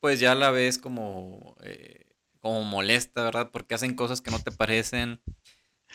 pues 0.00 0.18
ya 0.18 0.34
la 0.34 0.50
ves 0.50 0.78
como, 0.78 1.56
eh, 1.62 2.06
como 2.40 2.62
molesta, 2.64 3.22
¿verdad? 3.24 3.50
Porque 3.52 3.74
hacen 3.74 3.94
cosas 3.94 4.20
que 4.20 4.30
no 4.30 4.42
te 4.42 4.50
parecen. 4.52 5.20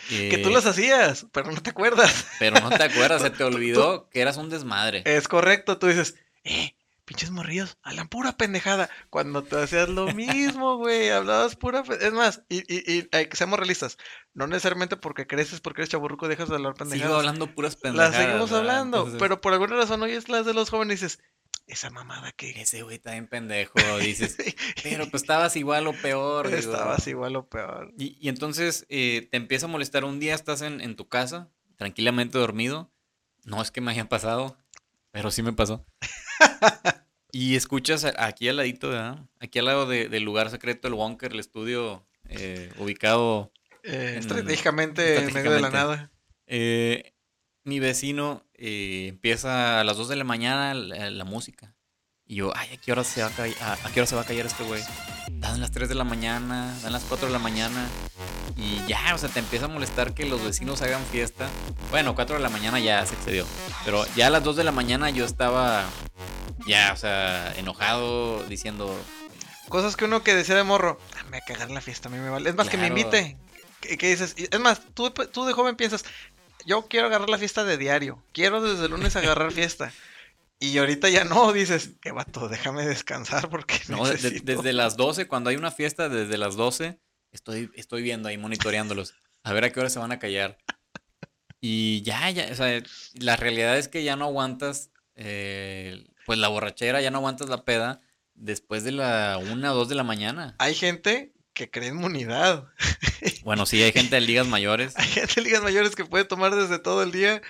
Que 0.09 0.39
tú 0.41 0.49
eh, 0.49 0.53
las 0.53 0.65
hacías, 0.65 1.27
pero 1.31 1.51
no 1.51 1.61
te 1.61 1.69
acuerdas. 1.69 2.25
Pero 2.39 2.59
no 2.59 2.69
te 2.69 2.83
acuerdas, 2.83 3.21
se 3.21 3.29
te 3.29 3.43
olvidó 3.43 4.09
que 4.09 4.21
eras 4.21 4.37
un 4.37 4.49
desmadre. 4.49 5.03
Es 5.05 5.27
correcto, 5.27 5.77
tú 5.77 5.87
dices, 5.87 6.15
eh, 6.43 6.75
pinches 7.05 7.29
morrillos, 7.29 7.77
hablan 7.83 8.07
pura 8.07 8.31
pendejada. 8.37 8.89
Cuando 9.09 9.43
te 9.43 9.61
hacías 9.61 9.89
lo 9.89 10.07
mismo, 10.13 10.77
güey, 10.77 11.09
hablabas 11.09 11.55
pura... 11.55 11.83
Es 11.99 12.13
más, 12.13 12.41
y, 12.49 12.59
y, 12.73 12.83
y 12.91 13.09
eh, 13.11 13.29
seamos 13.33 13.59
realistas, 13.59 13.97
no 14.33 14.47
necesariamente 14.47 14.95
porque 14.97 15.27
creces, 15.27 15.59
porque 15.61 15.81
eres 15.81 15.89
chaburruco, 15.89 16.27
dejas 16.27 16.49
de 16.49 16.55
hablar 16.55 16.73
Sigo 16.73 16.89
pendejadas. 16.89 17.17
hablando 17.17 17.47
puras 17.53 17.75
pendejadas. 17.75 18.13
Las 18.13 18.21
seguimos 18.23 18.49
¿verdad? 18.49 18.59
hablando, 18.59 18.97
Entonces, 18.99 19.19
pero 19.19 19.41
por 19.41 19.53
alguna 19.53 19.75
razón 19.75 20.01
oyes 20.01 20.29
las 20.29 20.45
de 20.45 20.53
los 20.53 20.69
jóvenes 20.69 21.01
y 21.01 21.05
dices, 21.05 21.19
esa 21.71 21.89
mamada 21.89 22.31
que... 22.31 22.49
Ese 22.61 22.81
güey 22.83 22.97
está 22.97 23.11
pendejo, 23.27 23.79
dices. 23.99 24.37
Pero 24.83 25.09
pues 25.09 25.23
estabas 25.23 25.55
igual 25.55 25.87
o 25.87 25.93
peor. 25.93 26.47
digo. 26.47 26.57
Estabas 26.59 27.07
igual 27.07 27.35
o 27.35 27.47
peor. 27.47 27.93
Y, 27.97 28.17
y 28.19 28.29
entonces 28.29 28.85
eh, 28.89 29.27
te 29.31 29.37
empieza 29.37 29.65
a 29.65 29.69
molestar. 29.69 30.03
Un 30.05 30.19
día 30.19 30.35
estás 30.35 30.61
en, 30.61 30.81
en 30.81 30.95
tu 30.95 31.07
casa, 31.07 31.49
tranquilamente 31.77 32.37
dormido. 32.37 32.91
No 33.43 33.61
es 33.61 33.71
que 33.71 33.81
me 33.81 33.91
haya 33.91 34.07
pasado, 34.07 34.57
pero 35.11 35.31
sí 35.31 35.41
me 35.43 35.53
pasó. 35.53 35.85
y 37.31 37.55
escuchas 37.55 38.05
aquí 38.17 38.49
al 38.49 38.57
ladito, 38.57 38.89
¿verdad? 38.89 39.25
Aquí 39.39 39.59
al 39.59 39.65
lado 39.65 39.85
de- 39.87 40.09
del 40.09 40.23
lugar 40.23 40.49
secreto, 40.51 40.87
el 40.87 40.93
bunker, 40.93 41.31
el 41.31 41.39
estudio 41.39 42.05
eh, 42.29 42.71
ubicado. 42.77 43.51
Eh, 43.83 44.11
En- 44.13 44.19
estratégicamente 44.19 45.17
en 45.23 45.33
medio 45.33 45.51
de 45.51 45.61
la 45.61 45.69
nada. 45.71 46.11
eh, 46.45 47.13
mi 47.63 47.79
vecino 47.79 48.43
eh, 48.55 49.07
empieza 49.09 49.79
a 49.79 49.83
las 49.83 49.97
2 49.97 50.07
de 50.09 50.15
la 50.15 50.23
mañana 50.23 50.73
la, 50.73 51.09
la 51.09 51.25
música. 51.25 51.75
Y 52.25 52.35
yo, 52.35 52.53
ay, 52.55 52.73
¿a 52.73 52.77
qué 52.77 52.91
hora 52.93 53.03
se 53.03 53.21
va 53.21 53.27
a, 53.27 53.71
a, 53.71 53.73
a 53.73 53.91
qué 53.91 53.99
hora 53.99 54.07
se 54.07 54.15
va 54.15 54.21
a 54.21 54.25
callar 54.25 54.45
este 54.45 54.63
güey? 54.63 54.81
Dan 55.31 55.59
las 55.59 55.71
3 55.71 55.89
de 55.89 55.95
la 55.95 56.03
mañana, 56.05 56.73
dan 56.81 56.93
las 56.93 57.03
4 57.03 57.27
de 57.27 57.33
la 57.33 57.39
mañana. 57.39 57.87
Y 58.55 58.79
ya, 58.87 59.13
o 59.13 59.17
sea, 59.17 59.29
te 59.29 59.39
empieza 59.39 59.65
a 59.65 59.67
molestar 59.67 60.13
que 60.13 60.25
los 60.25 60.43
vecinos 60.43 60.81
hagan 60.81 61.03
fiesta. 61.05 61.47
Bueno, 61.89 62.15
4 62.15 62.37
de 62.37 62.41
la 62.41 62.49
mañana 62.49 62.79
ya 62.79 63.05
se 63.05 63.15
excedió. 63.15 63.45
Pero 63.83 64.05
ya 64.15 64.27
a 64.27 64.29
las 64.29 64.43
2 64.43 64.55
de 64.55 64.63
la 64.63 64.71
mañana 64.71 65.09
yo 65.09 65.25
estaba 65.25 65.83
ya, 66.67 66.91
o 66.93 66.97
sea, 66.97 67.53
enojado, 67.57 68.43
diciendo, 68.45 68.95
Cosas 69.67 69.95
que 69.95 70.03
uno 70.05 70.21
que 70.21 70.35
decía 70.35 70.55
de 70.55 70.63
morro, 70.63 70.99
"Ah, 71.17 71.23
me 71.29 71.37
a 71.37 71.41
cagar 71.41 71.71
la 71.71 71.79
fiesta, 71.79 72.09
a 72.09 72.11
mí 72.11 72.17
me 72.17 72.29
vale. 72.29 72.49
Es 72.49 72.55
más, 72.55 72.67
que 72.67 72.77
me 72.77 72.87
invite. 72.87 73.37
¿Qué, 73.79 73.97
qué 73.97 74.09
dices? 74.09 74.35
Es 74.37 74.59
más, 74.59 74.81
tú, 74.93 75.09
tú 75.11 75.45
de 75.45 75.53
joven 75.53 75.75
piensas, 75.77 76.03
yo 76.65 76.87
quiero 76.87 77.07
agarrar 77.07 77.29
la 77.29 77.37
fiesta 77.37 77.63
de 77.63 77.77
diario. 77.77 78.23
Quiero 78.33 78.61
desde 78.61 78.85
el 78.85 78.91
lunes 78.91 79.15
agarrar 79.15 79.51
fiesta. 79.51 79.91
Y 80.59 80.77
ahorita 80.77 81.09
ya 81.09 81.23
no, 81.23 81.51
dices, 81.53 81.91
qué 82.01 82.11
vato, 82.11 82.47
déjame 82.47 82.85
descansar 82.85 83.49
porque 83.49 83.79
no, 83.89 84.03
de- 84.03 84.11
de- 84.11 84.15
necesito". 84.15 84.43
desde 84.57 84.73
las 84.73 84.95
12, 84.95 85.27
cuando 85.27 85.49
hay 85.49 85.55
una 85.55 85.71
fiesta, 85.71 86.09
desde 86.09 86.37
las 86.37 86.55
12, 86.55 86.99
Estoy, 87.31 87.71
estoy 87.75 88.01
viendo 88.01 88.27
ahí, 88.27 88.37
monitoreándolos. 88.37 89.13
A 89.43 89.53
ver 89.53 89.63
a 89.63 89.71
qué 89.71 89.79
hora 89.79 89.89
se 89.89 89.99
van 89.99 90.11
a 90.11 90.19
callar. 90.19 90.57
Y 91.61 92.01
ya, 92.01 92.29
ya, 92.29 92.49
o 92.51 92.55
sea, 92.55 92.81
la 93.13 93.35
realidad 93.37 93.77
es 93.77 93.87
que 93.87 94.03
ya 94.03 94.15
no 94.17 94.25
aguantas, 94.25 94.89
eh, 95.15 96.03
pues 96.25 96.39
la 96.39 96.47
borrachera, 96.49 97.01
ya 97.01 97.09
no 97.09 97.19
aguantas 97.19 97.47
la 97.49 97.63
peda 97.63 98.01
después 98.33 98.83
de 98.83 98.91
la 98.91 99.39
una 99.39 99.71
o 99.71 99.75
dos 99.75 99.87
de 99.89 99.95
la 99.95 100.03
mañana. 100.03 100.55
Hay 100.59 100.73
gente 100.75 101.33
que 101.61 101.69
cree 101.69 101.89
inmunidad. 101.89 102.65
Bueno, 103.43 103.65
sí, 103.65 103.81
hay 103.81 103.91
gente 103.91 104.15
de 104.15 104.21
ligas 104.21 104.47
mayores. 104.47 104.93
Hay 104.97 105.07
gente 105.07 105.35
de 105.35 105.41
ligas 105.41 105.61
mayores 105.63 105.95
que 105.95 106.05
puede 106.05 106.25
tomar 106.25 106.55
desde 106.55 106.79
todo 106.79 107.01
el 107.03 107.11
día 107.11 107.41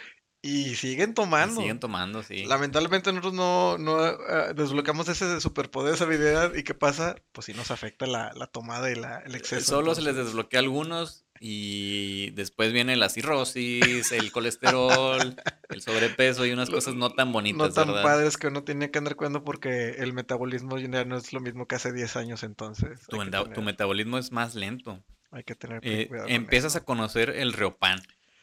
y 0.42 0.76
siguen 0.76 1.12
y 1.12 1.14
tomando. 1.14 1.62
siguen 1.62 1.80
tomando, 1.80 2.24
sí. 2.24 2.46
Lamentablemente 2.46 3.12
nosotros 3.12 3.34
no, 3.34 3.78
no 3.78 4.06
eh, 4.06 4.54
desbloqueamos 4.56 5.08
ese 5.08 5.40
superpoder, 5.40 5.94
esa 5.94 6.06
habilidad. 6.06 6.54
¿Y 6.56 6.64
qué 6.64 6.74
pasa? 6.74 7.16
Pues 7.32 7.46
sí 7.46 7.54
nos 7.54 7.72
afecta 7.72 8.06
la, 8.06 8.32
la 8.36 8.48
tomada 8.48 8.92
y 8.92 8.96
la, 8.96 9.20
el 9.20 9.36
exceso. 9.36 9.76
Solo 9.76 9.96
se 9.96 10.02
les 10.02 10.16
desbloquea 10.16 10.60
a 10.60 10.64
algunos 10.64 11.26
y 11.44 12.30
después 12.32 12.72
viene 12.72 12.96
la 12.96 13.10
cirrosis, 13.10 14.12
el 14.12 14.32
colesterol, 14.32 15.36
el 15.70 15.82
sobrepeso 15.82 16.46
y 16.46 16.52
unas 16.52 16.70
cosas 16.70 16.94
no 16.94 17.10
tan 17.10 17.30
No 17.30 17.34
bonitas, 17.34 17.74
tan 17.74 17.88
¿verdad? 17.88 18.04
padres 18.04 18.38
que 18.38 18.46
uno 18.48 18.64
tiene 18.64 18.92
que 18.92 19.00
andar 19.00 19.16
cuidando 19.16 19.44
porque 19.44 19.96
el 19.98 20.14
metabolismo 20.14 20.78
ya 20.78 21.04
no 21.04 21.18
es 21.18 21.34
lo 21.34 21.40
mismo 21.40 21.68
que 21.68 21.76
hace 21.76 21.92
10 21.92 22.16
años 22.16 22.44
entonces. 22.44 23.02
Tu, 23.10 23.62
metabolismo 23.64 24.20
es 24.20 24.32
más 24.32 24.54
lento. 24.54 25.04
hay 25.32 25.44
que 25.44 25.56
tener 25.56 25.80
Eh, 25.84 26.08
cuidado 26.08 26.28
empiezas 26.30 26.74
eso. 26.74 26.84
a 26.84 26.86
conocer 26.86 27.32
el 27.32 27.54
Riopan. 27.54 28.00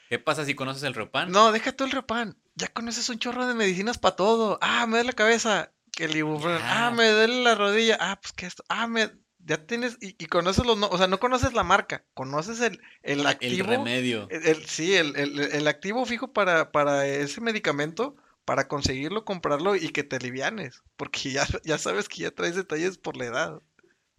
¿Qué 0.08 0.18
pasa 0.18 0.44
si 0.44 0.54
conoces 0.54 0.82
el 0.82 0.94
Riopan? 0.94 1.30
No, 1.30 1.52
deja 1.52 1.70
tú 1.72 1.84
el 1.84 1.92
Repan. 1.92 2.36
Ya 2.56 2.66
conoces 2.66 3.08
un 3.10 3.18
chorro 3.20 3.46
de 3.46 3.54
medicinas 3.54 3.98
para 3.98 4.16
todo. 4.16 4.58
Ah, 4.60 4.86
me 4.86 4.96
duele 4.96 5.08
la 5.08 5.12
cabeza. 5.12 5.70
Que 5.92 6.06
el 6.06 6.16
ibuprofeno. 6.16 6.58
Ah, 6.64 6.90
me 6.90 7.08
duele 7.10 7.42
la 7.44 7.54
rodilla. 7.54 7.96
Ah, 8.00 8.18
pues 8.20 8.32
que 8.32 8.46
esto. 8.46 8.64
Ah, 8.68 8.86
me. 8.88 9.10
Ya 9.48 9.66
tienes. 9.66 9.96
Y, 10.00 10.14
y 10.22 10.26
conoces 10.26 10.64
los. 10.66 10.76
No, 10.78 10.88
o 10.88 10.98
sea, 10.98 11.06
no 11.08 11.18
conoces 11.18 11.54
la 11.54 11.64
marca. 11.64 12.04
Conoces 12.14 12.60
el, 12.60 12.80
el 13.02 13.20
el 13.20 13.26
activo. 13.26 13.66
remedio. 13.66 14.28
el- 14.30 14.46
el- 14.46 14.64
sí, 14.66 14.94
el, 14.94 15.16
el- 15.16 15.38
el 15.40 15.66
activo 15.66 16.04
fijo 16.04 16.32
para, 16.32 16.70
para 16.70 17.06
ese 17.06 17.40
medicamento. 17.40 18.14
Para 18.44 18.66
conseguirlo, 18.68 19.24
comprarlo 19.26 19.76
y 19.76 19.90
que 19.90 20.04
te 20.04 20.16
alivianes. 20.16 20.82
Porque 20.96 21.32
ya, 21.32 21.46
ya 21.64 21.76
sabes 21.76 22.08
que 22.08 22.22
ya 22.22 22.30
traes 22.30 22.54
detalles 22.56 22.96
por 22.96 23.16
la 23.16 23.26
edad. 23.26 23.62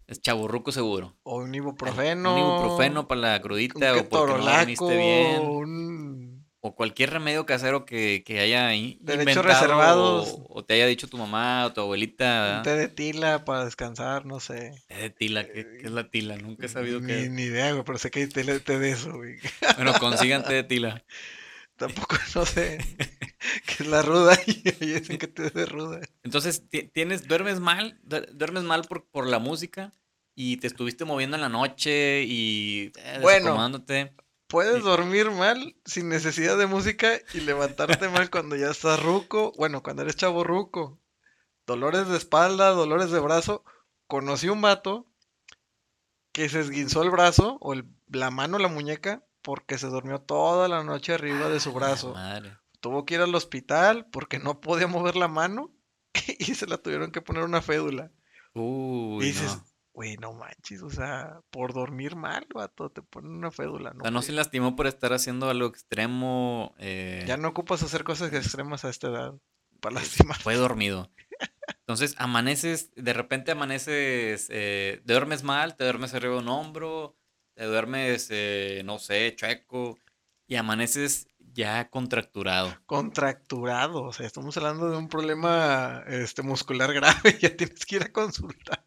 Es 0.06 0.20
chaburruco 0.20 0.72
seguro. 0.72 1.16
O 1.22 1.38
un 1.38 1.54
ibuprofeno. 1.54 2.32
Un 2.34 2.38
ibuprofeno 2.40 3.06
para 3.08 3.20
la 3.20 3.36
Un 3.36 3.42
crudita 3.42 3.92
o 3.96 4.08
porque 4.08 4.32
no 4.34 4.38
dormiste 4.44 4.96
bien. 4.96 5.42
un 5.42 6.09
O 6.62 6.74
cualquier 6.74 7.08
remedio 7.10 7.46
casero 7.46 7.86
que, 7.86 8.22
que 8.24 8.38
haya 8.40 8.66
ahí 8.68 8.98
Derechos 9.00 9.22
inventado 9.22 9.48
reservados. 9.62 10.28
O, 10.28 10.58
o 10.58 10.64
te 10.64 10.74
haya 10.74 10.86
dicho 10.86 11.08
tu 11.08 11.16
mamá 11.16 11.64
o 11.64 11.72
tu 11.72 11.80
abuelita. 11.80 12.56
Un 12.58 12.62
té 12.64 12.76
de 12.76 12.88
tila 12.88 13.44
para 13.46 13.64
descansar, 13.64 14.26
no 14.26 14.40
sé. 14.40 14.72
Té 14.88 14.94
de 14.96 15.10
tila, 15.10 15.46
¿qué, 15.46 15.66
qué 15.80 15.86
es 15.86 15.90
la 15.90 16.10
tila? 16.10 16.36
Nunca 16.36 16.66
he 16.66 16.68
sabido 16.68 17.00
ni, 17.00 17.06
qué 17.06 17.22
es. 17.24 17.30
ni 17.30 17.42
idea, 17.44 17.72
güey, 17.72 17.82
pero 17.84 17.96
sé 17.98 18.10
que 18.10 18.20
hay 18.20 18.26
té, 18.28 18.60
té 18.60 18.78
de 18.78 18.90
eso, 18.90 19.12
güey. 19.16 19.38
Bueno, 19.76 19.94
consigan 19.98 20.42
té 20.44 20.52
de 20.52 20.62
tila. 20.64 21.02
Tampoco 21.76 22.16
no 22.34 22.44
sé 22.44 22.78
qué 23.66 23.82
es 23.84 23.86
la 23.86 24.02
ruda 24.02 24.38
y 24.46 24.52
dicen 24.84 25.16
que 25.16 25.28
té 25.28 25.48
de 25.48 25.64
ruda. 25.64 26.00
Entonces, 26.24 26.68
ti- 26.68 26.82
tienes, 26.92 27.26
duermes 27.26 27.58
mal, 27.58 27.98
du- 28.02 28.26
duermes 28.34 28.64
mal 28.64 28.82
por, 28.84 29.06
por 29.08 29.26
la 29.26 29.38
música 29.38 29.94
y 30.34 30.58
te 30.58 30.66
estuviste 30.66 31.06
moviendo 31.06 31.36
en 31.36 31.40
la 31.40 31.48
noche 31.48 32.22
y 32.26 32.92
eh, 32.98 33.18
Bueno. 33.22 33.56
Puedes 34.50 34.82
dormir 34.82 35.30
mal 35.30 35.76
sin 35.84 36.08
necesidad 36.08 36.58
de 36.58 36.66
música 36.66 37.08
y 37.32 37.40
levantarte 37.40 38.08
mal 38.08 38.28
cuando 38.30 38.56
ya 38.56 38.70
estás 38.70 39.02
ruco. 39.02 39.52
Bueno, 39.56 39.82
cuando 39.82 40.02
eres 40.02 40.16
chavo 40.16 40.44
ruco. 40.44 40.98
Dolores 41.66 42.08
de 42.08 42.16
espalda, 42.16 42.70
dolores 42.70 43.10
de 43.10 43.20
brazo. 43.20 43.64
Conocí 44.08 44.48
un 44.48 44.60
vato 44.60 45.06
que 46.32 46.48
se 46.48 46.60
esguinzó 46.60 47.02
el 47.02 47.10
brazo 47.10 47.58
o 47.60 47.72
el- 47.72 47.86
la 48.08 48.30
mano, 48.30 48.58
la 48.58 48.68
muñeca, 48.68 49.24
porque 49.42 49.78
se 49.78 49.86
durmió 49.86 50.20
toda 50.20 50.68
la 50.68 50.82
noche 50.82 51.14
arriba 51.14 51.48
de 51.48 51.60
su 51.60 51.70
Ah, 51.70 51.74
brazo. 51.74 52.12
madre. 52.14 52.56
tuvo 52.80 53.04
que 53.04 53.14
ir 53.14 53.20
al 53.20 53.34
hospital 53.34 54.06
porque 54.10 54.38
no 54.38 54.60
podía 54.62 54.86
mover 54.86 55.14
la 55.14 55.28
mano 55.28 55.70
y 56.38 56.54
se 56.54 56.66
la 56.66 56.78
tuvieron 56.78 57.12
que 57.12 57.20
poner 57.20 57.42
una 57.44 57.60
fédula. 57.62 58.10
Uy, 58.54 59.22
y 59.24 59.28
dices, 59.28 59.54
no. 59.56 59.64
Güey, 60.00 60.16
no 60.16 60.32
manches, 60.32 60.82
o 60.82 60.88
sea, 60.90 61.40
por 61.50 61.74
dormir 61.74 62.16
mal, 62.16 62.46
vato, 62.54 62.88
te 62.90 63.02
ponen 63.02 63.32
una 63.32 63.50
fédula. 63.50 63.90
O 63.90 63.94
No, 63.94 64.02
sea, 64.02 64.10
no 64.10 64.22
se 64.22 64.32
lastimó 64.32 64.74
por 64.76 64.86
estar 64.86 65.12
haciendo 65.12 65.50
algo 65.50 65.66
extremo. 65.68 66.74
eh, 66.78 67.24
Ya 67.26 67.36
no 67.36 67.48
ocupas 67.48 67.82
hacer 67.82 68.02
cosas 68.02 68.32
extremas 68.32 68.84
a 68.84 68.88
esta 68.90 69.08
edad 69.08 69.34
para 69.80 69.96
lastimar. 69.96 70.38
fue 70.38 70.54
dormido. 70.54 71.10
Entonces 71.80 72.14
amaneces, 72.18 72.90
de 72.94 73.12
repente 73.12 73.52
amaneces, 73.52 74.46
eh, 74.50 75.02
te 75.04 75.12
duermes 75.12 75.42
mal, 75.42 75.76
te 75.76 75.84
duermes 75.84 76.14
arriba 76.14 76.34
de 76.34 76.40
un 76.40 76.48
hombro, 76.48 77.16
te 77.54 77.64
duermes, 77.64 78.28
eh, 78.30 78.82
no 78.84 78.98
sé, 78.98 79.34
chueco, 79.36 79.98
y 80.46 80.56
amaneces 80.56 81.28
ya 81.38 81.90
contracturado. 81.90 82.80
Contracturado, 82.86 84.02
o 84.02 84.12
sea, 84.12 84.26
estamos 84.26 84.56
hablando 84.56 84.90
de 84.90 84.96
un 84.96 85.08
problema 85.08 86.02
este, 86.08 86.42
muscular 86.42 86.92
grave, 86.94 87.38
ya 87.40 87.56
tienes 87.56 87.86
que 87.86 87.96
ir 87.96 88.02
a 88.04 88.12
consultar. 88.12 88.84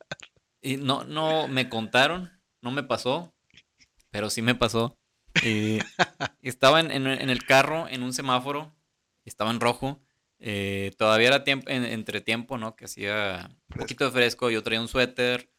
Y 0.63 0.77
no, 0.77 1.03
no 1.03 1.47
me 1.47 1.69
contaron, 1.69 2.31
no 2.61 2.71
me 2.71 2.83
pasó, 2.83 3.33
pero 4.11 4.29
sí 4.29 4.41
me 4.41 4.55
pasó. 4.55 4.97
Y 5.43 5.79
estaba 6.41 6.79
en, 6.79 6.89
en- 6.91 7.05
en 7.07 7.29
el 7.29 7.43
carro, 7.45 7.87
en 7.89 8.01
un 8.03 8.13
semáforo, 8.13 8.73
estaba 9.25 9.51
en 9.51 9.59
rojo. 9.59 10.01
eh, 10.45 10.91
todavía 10.97 11.27
era 11.29 11.43
tiempo, 11.43 11.69
en- 11.69 11.85
entre 11.85 12.21
tiempo, 12.21 12.57
¿no? 12.57 12.75
Que 12.75 12.85
hacía 12.85 13.49
un 13.69 13.77
poquito 13.77 14.05
de 14.05 14.11
fresco, 14.11 14.49
yo 14.49 14.63
traía 14.63 14.81
un 14.81 14.87
suéter, 14.89 15.49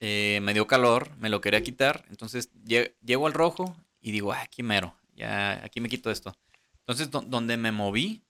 eh, 0.00 0.40
me 0.42 0.54
dio 0.54 0.66
calor, 0.66 1.16
me 1.18 1.30
lo 1.30 1.40
quería 1.40 1.62
quitar. 1.62 2.04
Entonces 2.10 2.52
lle- 2.64 2.94
llego 3.04 3.26
al 3.26 3.32
rojo 3.32 3.76
y 4.00 4.12
digo, 4.12 4.32
ah, 4.32 4.42
aquí 4.42 4.62
mero, 4.62 4.96
ya 5.14 5.64
aquí 5.64 5.80
me 5.80 5.88
quito 5.88 6.10
esto. 6.10 6.36
Entonces, 6.80 7.10
do- 7.10 7.22
donde 7.22 7.56
me 7.56 7.72
moví, 7.72 8.22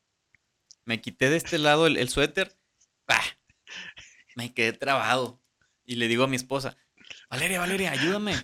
me 0.85 1.01
quité 1.01 1.29
de 1.31 1.37
este 1.37 1.59
lado 1.59 1.87
el, 1.87 1.97
el 1.97 2.09
suéter, 2.09 2.57
¡pah! 3.07 3.23
me 4.37 4.53
quedé 4.55 4.73
trabado. 4.73 5.41
Y 5.87 5.97
le 5.97 6.09
digo 6.09 6.25
a 6.25 6.29
mi 6.29 6.37
esposa, 6.37 6.77
Valeria, 7.31 7.61
Valeria, 7.61 7.93
ayúdame. 7.93 8.35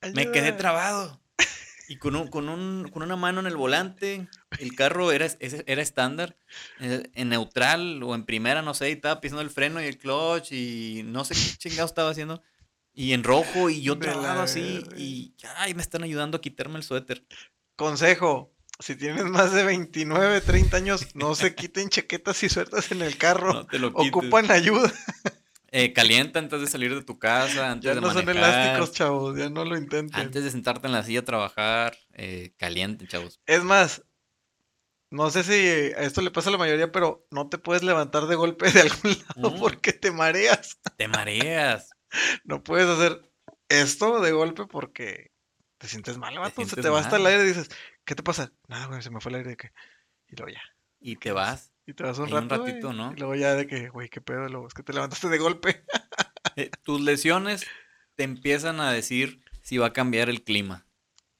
Me 0.14 0.30
quedé 0.30 0.52
trabado. 0.52 1.20
Y 1.88 1.96
con, 1.96 2.14
un, 2.14 2.28
con, 2.28 2.48
un, 2.48 2.88
con 2.92 3.02
una 3.02 3.16
mano 3.16 3.40
en 3.40 3.48
el 3.48 3.56
volante, 3.56 4.28
el 4.60 4.76
carro 4.76 5.10
era, 5.10 5.26
era 5.40 5.82
estándar, 5.82 6.36
eh, 6.78 7.10
en 7.14 7.30
neutral 7.30 8.00
o 8.04 8.14
en 8.14 8.24
primera, 8.24 8.62
no 8.62 8.74
sé, 8.74 8.90
y 8.90 8.92
estaba 8.92 9.20
pisando 9.20 9.42
el 9.42 9.50
freno 9.50 9.82
y 9.82 9.86
el 9.86 9.98
clutch 9.98 10.52
y 10.52 11.02
no 11.04 11.24
sé 11.24 11.34
qué 11.34 11.56
chingado 11.56 11.86
estaba 11.86 12.10
haciendo. 12.10 12.44
Y 12.94 13.12
en 13.12 13.24
rojo 13.24 13.70
y 13.70 13.82
yo 13.82 13.98
trabado 13.98 14.42
así 14.42 14.84
y 14.96 15.34
ay, 15.56 15.74
me 15.74 15.82
están 15.82 16.04
ayudando 16.04 16.36
a 16.36 16.40
quitarme 16.40 16.76
el 16.76 16.84
suéter. 16.84 17.24
Consejo, 17.74 18.54
si 18.78 18.94
tienes 18.94 19.24
más 19.24 19.52
de 19.52 19.64
29, 19.64 20.42
30 20.42 20.76
años, 20.76 21.14
no 21.14 21.34
se 21.34 21.56
quiten 21.56 21.88
chaquetas 21.88 22.40
y 22.44 22.48
sueltas 22.48 22.92
en 22.92 23.02
el 23.02 23.16
carro. 23.16 23.52
No 23.52 23.66
te 23.66 23.80
lo. 23.80 23.88
Ocupan 23.88 24.48
ayuda. 24.52 24.92
Eh, 25.72 25.92
calienta 25.92 26.38
antes 26.40 26.60
de 26.60 26.66
salir 26.66 26.94
de 26.94 27.02
tu 27.04 27.18
casa, 27.18 27.70
antes 27.70 27.84
Ya 27.86 27.94
de 27.94 28.00
no 28.00 28.12
son 28.12 28.28
elásticos, 28.28 28.92
chavos, 28.92 29.38
ya 29.38 29.48
no 29.50 29.64
lo 29.64 29.76
intenten. 29.76 30.18
antes 30.20 30.42
de 30.42 30.50
sentarte 30.50 30.86
en 30.88 30.92
la 30.92 31.04
silla 31.04 31.20
a 31.20 31.24
trabajar, 31.24 31.96
eh, 32.14 32.52
caliente, 32.56 33.06
chavos. 33.06 33.40
Es 33.46 33.62
más, 33.62 34.02
no 35.10 35.30
sé 35.30 35.44
si 35.44 35.52
a 35.94 36.02
esto 36.02 36.22
le 36.22 36.30
pasa 36.30 36.48
a 36.48 36.52
la 36.52 36.58
mayoría, 36.58 36.90
pero 36.90 37.26
no 37.30 37.48
te 37.48 37.58
puedes 37.58 37.82
levantar 37.84 38.26
de 38.26 38.34
golpe 38.36 38.70
de 38.70 38.80
algún 38.80 39.16
lado 39.36 39.50
Mm. 39.56 39.60
porque 39.60 39.92
te 39.92 40.10
mareas. 40.10 40.78
Te 40.96 41.08
mareas. 41.08 41.90
No 42.44 42.64
puedes 42.64 42.88
hacer 42.88 43.22
esto 43.68 44.20
de 44.20 44.32
golpe 44.32 44.66
porque 44.66 45.30
te 45.78 45.86
sientes 45.86 46.18
mal, 46.18 46.36
vato. 46.36 46.50
Se 46.62 46.66
sientes 46.66 46.82
te 46.82 46.88
va 46.90 46.98
hasta 46.98 47.16
el 47.16 47.22
mal. 47.22 47.30
aire 47.32 47.44
y 47.44 47.48
dices, 47.48 47.68
¿qué 48.04 48.16
te 48.16 48.24
pasa? 48.24 48.52
Nada, 48.66 48.86
güey, 48.86 49.00
se 49.00 49.10
me 49.10 49.20
fue 49.20 49.30
el 49.30 49.36
aire 49.36 49.50
de 49.50 49.56
que. 49.56 49.70
Y 50.26 50.34
luego 50.34 50.52
ya. 50.52 50.62
Y 50.98 51.14
te 51.14 51.30
vas. 51.30 51.72
Y 51.90 51.94
te 51.94 52.04
vas 52.04 52.18
un 52.18 52.26
un 52.26 52.30
rato. 52.30 52.60
güey, 52.60 52.70
ratito, 52.70 52.92
¿no? 52.92 53.12
Y 53.12 53.16
luego 53.16 53.34
ya 53.34 53.56
de 53.56 53.66
que, 53.66 53.88
güey, 53.88 54.08
qué 54.08 54.20
pedo, 54.20 54.48
luego 54.48 54.68
es 54.68 54.74
que 54.74 54.84
te 54.84 54.92
levantaste 54.92 55.28
de 55.28 55.38
golpe. 55.38 55.84
Eh, 56.56 56.70
tus 56.82 57.00
lesiones 57.00 57.64
te 58.16 58.24
empiezan 58.24 58.80
a 58.80 58.90
decir 58.90 59.44
si 59.62 59.78
va 59.78 59.88
a 59.88 59.92
cambiar 59.92 60.28
el 60.28 60.42
clima. 60.42 60.86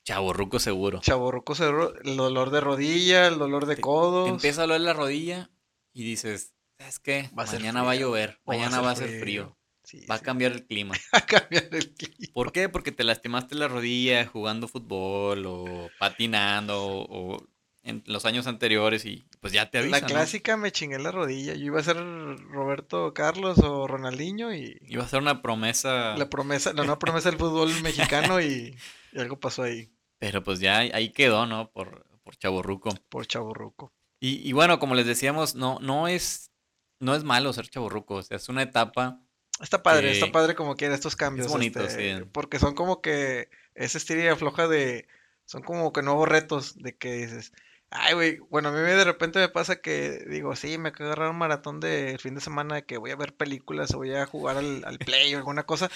Chaborruco 0.05 0.61
seguro. 0.61 1.01
Chaborroco 1.01 1.55
cerró, 1.55 1.99
el 2.03 2.17
dolor 2.17 2.51
de 2.51 2.61
rodilla, 2.61 3.27
el 3.27 3.39
dolor 3.39 3.67
de. 3.67 3.77
Te 3.77 4.29
empieza 4.29 4.63
a 4.63 4.67
doler 4.67 4.83
la 4.83 4.93
rodilla 4.93 5.51
y 5.93 6.05
dices, 6.05 6.55
¿sabes 6.79 7.01
qué? 7.01 7.31
Va 7.37 7.45
Mañana 7.47 7.83
va 7.83 7.93
a 7.93 7.97
llover, 7.97 8.41
mañana 8.45 8.81
va 8.81 8.93
a 8.93 8.97
ser 8.97 9.09
frío". 9.09 9.21
frío, 9.21 9.59
Sí, 9.83 10.07
va 10.09 10.17
a 10.17 10.21
cambiar 10.21 10.53
el 10.53 10.67
clima. 10.67 10.95
va 11.15 11.19
a 11.19 11.27
cambiar 11.27 11.69
el 11.73 11.95
clima. 11.95 12.33
¿Por 12.35 12.53
qué? 12.53 12.69
Porque 12.69 12.93
te 12.93 13.03
lastimaste 13.03 13.55
la 13.57 13.69
rodilla 13.69 14.27
jugando 14.27 14.69
fútbol 14.69 15.47
o 15.47 15.91
patinando 15.99 16.79
o 16.85 17.43
en 17.83 18.03
los 18.07 18.27
años 18.27 18.47
anteriores 18.47 19.05
y 19.05 19.25
pues 19.41 19.53
ya 19.53 19.71
te 19.71 19.79
La 19.79 19.85
avisan, 19.85 20.03
¿no? 20.03 20.09
clásica 20.09 20.57
me 20.57 20.71
chingué 20.73 20.99
la 20.99 21.11
rodilla. 21.11 21.55
Yo 21.55 21.67
iba 21.67 21.81
a 21.81 21.85
ser 21.85 21.97
Roberto 21.97 23.15
Carlos 23.15 23.59
o 23.59 23.87
Ronaldinho 23.87 24.55
y 24.55 24.79
Iba 24.87 25.05
a 25.05 25.09
ser 25.09 25.21
una 25.21 25.43
promesa, 25.43 26.17
la 26.17 26.29
promesa, 26.29 26.73
la 26.73 26.83
nueva 26.83 26.99
promesa 26.99 27.31
del 27.31 27.39
fútbol 27.39 27.71
mexicano 27.83 28.41
y, 28.41 28.77
y 29.13 29.19
algo 29.19 29.39
pasó 29.41 29.63
ahí 29.63 29.91
pero 30.21 30.45
pues 30.45 30.61
ya 30.61 30.79
ahí 30.79 31.09
quedó, 31.11 31.47
¿no? 31.47 31.71
Por, 31.73 32.07
por 32.23 32.37
chaborruco. 32.37 32.91
por 33.09 33.27
Chaburruco. 33.27 33.93
Y, 34.21 34.47
y 34.47 34.53
bueno, 34.53 34.79
como 34.79 34.95
les 34.95 35.07
decíamos, 35.07 35.55
no, 35.55 35.79
no 35.81 36.09
es, 36.09 36.53
no 37.01 37.15
es 37.15 37.25
malo 37.25 37.53
ser 37.55 37.69
chaborruco, 37.69 38.17
o 38.17 38.23
sea, 38.23 38.37
es 38.37 38.49
una 38.51 38.63
etapa 38.63 39.19
Está 39.61 39.83
padre, 39.83 40.09
que 40.09 40.13
está 40.13 40.31
padre 40.31 40.55
como 40.55 40.77
quiera 40.77 40.95
estos 40.95 41.17
cambios. 41.17 41.47
es 41.47 41.53
bonito, 41.53 41.81
este, 41.81 42.19
sí. 42.19 42.25
Porque 42.33 42.59
son 42.59 42.75
como 42.75 43.01
que 43.01 43.49
ese 43.75 43.99
estilo 43.99 44.23
y 44.23 44.29
afloja 44.29 44.69
de. 44.69 45.07
Son 45.45 45.63
como 45.63 45.93
que 45.93 46.03
nuevos 46.03 46.29
retos 46.29 46.77
de 46.77 46.97
que 46.97 47.13
dices. 47.13 47.53
Ay, 47.91 48.15
güey. 48.15 48.39
Bueno, 48.51 48.69
a 48.69 48.73
mí 48.73 48.79
de 48.79 49.05
repente 49.05 49.39
me 49.41 49.49
pasa 49.49 49.81
que 49.81 50.25
digo, 50.29 50.55
sí, 50.55 50.79
me 50.79 50.93
de 50.93 51.05
agarrar 51.05 51.31
un 51.31 51.39
maratón 51.39 51.81
de 51.81 52.17
fin 52.21 52.35
de 52.37 52.41
semana 52.41 52.77
de 52.77 52.85
que 52.87 52.99
voy 52.99 53.11
a 53.11 53.17
ver 53.17 53.35
películas 53.35 53.93
o 53.95 53.99
voy 53.99 54.15
a 54.15 54.27
jugar 54.27 54.57
al, 54.59 54.85
al 54.85 54.99
Play 54.99 55.35
o 55.35 55.39
alguna 55.39 55.65
cosa. 55.67 55.91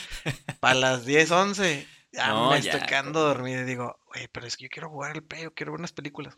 Para 0.60 0.74
las 0.74 1.06
10, 1.06 1.30
11. 1.30 1.86
Ya 2.12 2.28
No, 2.28 2.50
me 2.50 2.60
ya, 2.60 2.72
estoy 2.72 2.86
quedando 2.88 3.20
dormido 3.20 3.62
y 3.62 3.64
digo, 3.64 3.98
güey, 4.12 4.28
pero 4.28 4.46
es 4.46 4.56
que 4.56 4.64
yo 4.64 4.68
quiero 4.70 4.90
jugar 4.90 5.12
al 5.12 5.22
Play 5.22 5.46
o 5.46 5.54
quiero 5.54 5.72
ver 5.72 5.80
unas 5.80 5.92
películas. 5.92 6.36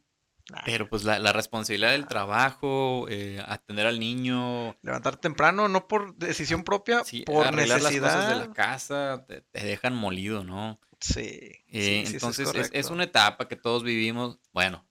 Nah, 0.51 0.61
Pero 0.65 0.89
pues 0.89 1.03
la, 1.05 1.19
la 1.19 1.33
responsabilidad 1.33 1.91
del 1.91 2.07
trabajo, 2.07 3.07
eh, 3.09 3.43
atender 3.49 3.87
al 3.87 3.99
niño, 3.99 4.77
levantar 4.83 5.17
temprano, 5.17 5.69
no 5.69 5.89
por 5.89 6.15
decisión 6.17 6.63
propia, 6.63 7.03
sí, 7.03 7.23
por 7.23 7.47
arreglar 7.47 7.83
las 7.83 7.97
cosas 7.97 8.29
de 8.29 8.37
la 8.37 8.53
casa, 8.53 9.25
te, 9.27 9.41
te 9.41 9.65
dejan 9.65 9.95
molido, 9.97 10.45
¿no? 10.45 10.79
Sí, 11.01 11.21
Eh, 11.21 11.63
sí, 11.73 12.03
es 12.05 12.13
entonces 12.13 12.49
es, 12.49 12.55
es 12.55 12.69
correcto. 12.69 12.93
una 12.93 13.05
etapa 13.05 13.49
que 13.49 13.57
todos 13.57 13.83
vivimos. 13.83 14.39
Bueno, 14.53 14.87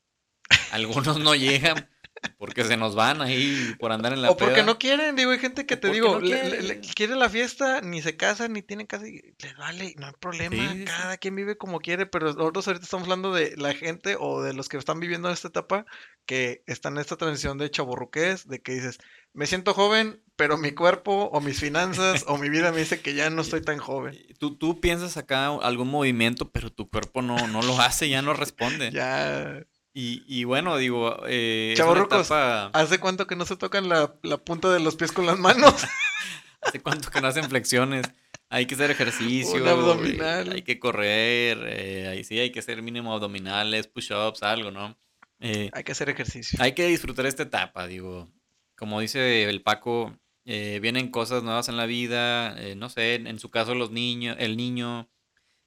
algunos 0.71 1.19
no 1.19 1.35
llegan 1.35 1.89
porque 2.37 2.63
se 2.63 2.75
nos 2.75 2.95
van 2.95 3.21
ahí 3.21 3.75
por 3.79 3.91
andar 3.91 4.11
en 4.13 4.21
la 4.21 4.31
O 4.31 4.37
porque 4.37 4.55
peda. 4.55 4.65
no 4.65 4.77
quieren, 4.79 5.15
digo, 5.15 5.31
hay 5.31 5.39
gente 5.39 5.65
que 5.65 5.75
O 5.75 5.79
te 5.79 5.91
digo, 5.91 6.13
no 6.15 6.19
le- 6.21 6.81
quiere 6.95 7.15
la 7.15 7.29
fiesta, 7.29 7.81
ni 7.81 8.01
se 8.01 8.17
casan, 8.17 8.53
ni 8.53 8.61
tienen 8.61 8.87
casa, 8.87 9.07
y 9.07 9.21
les 9.41 9.55
vale, 9.57 9.93
no 9.97 10.07
hay 10.07 10.13
problema, 10.19 10.73
Sí, 10.73 10.79
sí. 10.79 10.85
cada 10.85 11.17
quien 11.17 11.35
vive 11.35 11.57
como 11.57 11.79
quiere, 11.79 12.05
pero 12.07 12.33
nosotros 12.33 12.67
ahorita 12.67 12.83
estamos 12.85 13.05
hablando 13.05 13.31
de 13.33 13.55
la 13.57 13.73
gente 13.73 14.17
o 14.19 14.41
de 14.41 14.53
los 14.53 14.69
que 14.69 14.77
están 14.77 14.99
viviendo 14.99 15.29
esta 15.29 15.49
etapa, 15.49 15.85
que 16.25 16.63
están 16.65 16.93
en 16.95 17.01
esta 17.01 17.15
transición 17.15 17.57
de 17.57 17.69
chaborruqués, 17.69 18.47
de 18.47 18.59
que 18.61 18.73
dices, 18.73 18.97
me 19.33 19.45
siento 19.45 19.73
joven, 19.73 20.21
pero 20.35 20.57
mi 20.57 20.71
cuerpo 20.71 21.25
o 21.31 21.41
mis 21.41 21.59
finanzas 21.59 22.25
o 22.27 22.37
mi 22.37 22.49
vida 22.49 22.71
me 22.71 22.79
dice 22.79 23.01
que 23.01 23.13
ya 23.13 23.29
no 23.29 23.43
estoy 23.43 23.61
tan 23.61 23.77
joven. 23.77 24.17
Tú, 24.39 24.57
tú 24.57 24.81
piensas 24.81 25.15
acá 25.17 25.47
algún 25.47 25.89
movimiento, 25.89 26.49
pero 26.51 26.71
tu 26.71 26.89
cuerpo 26.89 27.21
no, 27.21 27.47
no 27.47 27.61
lo 27.61 27.79
hace, 27.79 28.09
ya 28.09 28.21
no 28.21 28.33
responde. 28.33 28.89
Ya, 28.93 29.61
Y, 29.97 30.23
y 30.27 30.43
bueno, 30.43 30.75
digo, 30.75 31.21
eh, 31.25 31.73
Chavorrucos, 31.77 32.27
etapa- 32.27 32.69
¿hace 32.73 32.99
cuánto 32.99 33.27
que 33.27 33.37
no 33.37 33.45
se 33.45 33.55
tocan 33.55 33.87
la, 33.87 34.13
la 34.23 34.37
punta 34.37 34.69
de 34.73 34.81
los 34.81 34.97
pies 34.97 35.13
con 35.13 35.25
las 35.25 35.39
manos? 35.39 35.73
¿Hace 36.61 36.81
cuánto 36.81 37.09
que 37.09 37.21
no 37.21 37.27
hacen 37.29 37.45
flexiones? 37.45 38.05
Hay 38.49 38.65
que 38.65 38.75
hacer 38.75 38.91
ejercicio. 38.91 39.61
Un 39.61 39.67
abdominal. 39.69 40.51
Hay 40.51 40.63
que 40.63 40.79
correr. 40.79 41.59
eh, 41.65 42.07
ahí 42.09 42.25
sí, 42.25 42.37
hay 42.37 42.51
que 42.51 42.59
hacer 42.59 42.81
mínimo 42.81 43.13
abdominales, 43.13 43.87
push-ups, 43.87 44.43
algo, 44.43 44.69
¿no? 44.69 44.97
Eh, 45.39 45.69
Hay 45.71 45.83
que 45.85 45.93
hacer 45.93 46.09
ejercicio. 46.09 46.59
hay 46.61 46.73
que 46.73 46.87
disfrutar 46.87 47.25
esta 47.25 47.43
etapa, 47.43 47.87
digo. 47.87 48.29
Como 48.75 48.99
dice 48.99 49.43
el 49.49 49.61
Paco, 49.61 50.17
eh, 50.43 50.79
vienen 50.81 51.09
cosas 51.09 51.41
nuevas 51.43 51.69
en 51.69 51.77
la 51.77 51.85
vida. 51.85 52.53
eh, 52.61 52.75
no 52.75 52.89
sé, 52.89 53.15
en, 53.15 53.39
su 53.39 53.49
caso 53.49 53.75
los 53.75 53.91
niños, 53.91 54.35
el 54.39 54.57
niño, 54.57 55.09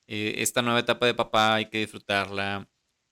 esta 0.07 0.61
nueva 0.63 0.81
etapa 0.81 1.07
de 1.07 1.15
papá 1.15 1.55
hay 1.55 1.67
que 1.71 1.79
disfrutarla. 1.79 2.69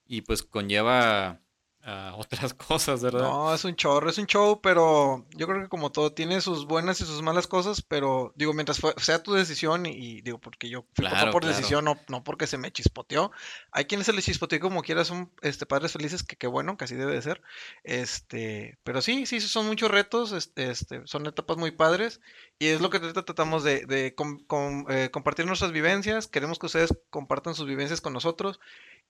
Y 0.06 0.22
pues 0.22 0.42
conlleva 0.42 1.40
a 1.88 2.14
otras 2.16 2.52
cosas, 2.54 3.00
¿verdad? 3.02 3.20
No, 3.22 3.54
es 3.54 3.64
un 3.64 3.76
chorro, 3.76 4.10
es 4.10 4.18
un 4.18 4.26
show, 4.26 4.60
pero 4.60 5.24
yo 5.36 5.46
creo 5.46 5.62
que 5.62 5.68
como 5.68 5.92
todo 5.92 6.12
tiene 6.12 6.40
sus 6.40 6.66
buenas 6.66 7.00
y 7.00 7.04
sus 7.04 7.22
malas 7.22 7.46
cosas, 7.46 7.80
pero 7.80 8.32
digo, 8.34 8.52
mientras 8.52 8.80
fue- 8.80 8.94
sea 8.96 9.22
tu 9.22 9.32
decisión 9.34 9.86
y, 9.86 9.90
y 9.90 10.20
digo, 10.20 10.38
porque 10.40 10.68
yo 10.68 10.84
fui 10.94 11.06
Claro, 11.06 11.30
por 11.30 11.42
claro. 11.42 11.56
decisión, 11.56 11.84
no, 11.84 11.96
no 12.08 12.24
porque 12.24 12.48
se 12.48 12.58
me 12.58 12.72
chispoteó. 12.72 13.30
Hay 13.70 13.84
quienes 13.84 14.06
se 14.06 14.12
les 14.12 14.24
chispoteó 14.24 14.58
como 14.58 14.82
quiera, 14.82 15.04
son 15.04 15.30
este, 15.42 15.64
padres 15.64 15.92
felices, 15.92 16.24
que 16.24 16.34
qué 16.34 16.48
bueno, 16.48 16.76
que 16.76 16.84
así 16.86 16.96
debe 16.96 17.14
de 17.14 17.22
ser. 17.22 17.40
Este, 17.84 18.78
pero 18.84 19.00
sí, 19.00 19.24
sí, 19.26 19.40
son 19.40 19.66
muchos 19.66 19.90
retos, 19.90 20.32
este, 20.32 20.70
este, 20.70 21.02
son 21.06 21.26
etapas 21.26 21.56
muy 21.56 21.70
padres 21.70 22.20
y 22.58 22.66
es 22.66 22.80
lo 22.80 22.90
que 22.90 22.98
tratamos 23.00 23.62
de, 23.64 23.86
de 23.86 24.14
com- 24.14 24.40
com- 24.46 24.86
eh, 24.90 25.10
compartir 25.12 25.46
nuestras 25.46 25.72
vivencias. 25.72 26.26
Queremos 26.26 26.58
que 26.58 26.66
ustedes 26.66 26.92
compartan 27.10 27.54
sus 27.54 27.66
vivencias 27.66 28.00
con 28.00 28.12
nosotros 28.12 28.60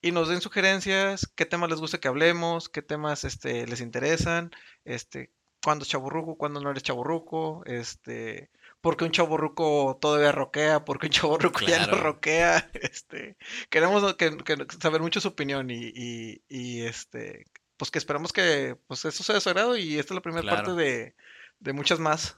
y 0.01 0.11
nos 0.11 0.29
den 0.29 0.41
sugerencias, 0.41 1.31
qué 1.35 1.45
temas 1.45 1.69
les 1.69 1.79
gusta 1.79 1.99
que 1.99 2.07
hablemos, 2.07 2.69
qué 2.69 2.81
temas 2.81 3.23
este, 3.23 3.65
les 3.67 3.81
interesan, 3.81 4.51
este, 4.85 5.31
cuándo 5.63 5.83
es 5.83 5.89
chaburruco, 5.89 6.37
cuándo 6.37 6.59
no 6.61 6.69
eres 6.71 6.83
chaburruco, 6.83 7.63
este, 7.65 8.49
por 8.81 8.95
qué 8.95 9.05
un 9.05 9.11
chaburruco 9.11 9.97
todavía 9.99 10.31
roquea, 10.31 10.85
por 10.85 10.99
qué 10.99 11.07
un 11.07 11.11
chaburruco 11.13 11.61
ya 11.61 11.79
no 11.79 11.85
Claro. 11.87 12.03
roquea, 12.03 12.69
este, 12.73 13.37
queremos 13.69 14.15
que, 14.15 14.37
que- 14.37 14.65
saber 14.79 15.01
mucho 15.01 15.19
su 15.19 15.29
opinión 15.29 15.69
y, 15.71 15.91
y, 15.95 16.41
y, 16.47 16.81
este, 16.81 17.45
pues 17.75 17.91
que 17.91 17.97
esperamos 17.99 18.31
que 18.33 18.75
pues 18.87 19.03
eso 19.05 19.23
sea 19.23 19.35
de 19.35 19.41
su 19.41 19.49
agrado 19.49 19.77
y 19.77 19.97
esta 19.99 20.13
es 20.13 20.15
la 20.15 20.21
primera 20.21 20.43
parte 20.47 20.63
Claro. 20.65 20.75
de, 20.75 21.15
de 21.59 21.73
muchas 21.73 21.99
más. 21.99 22.37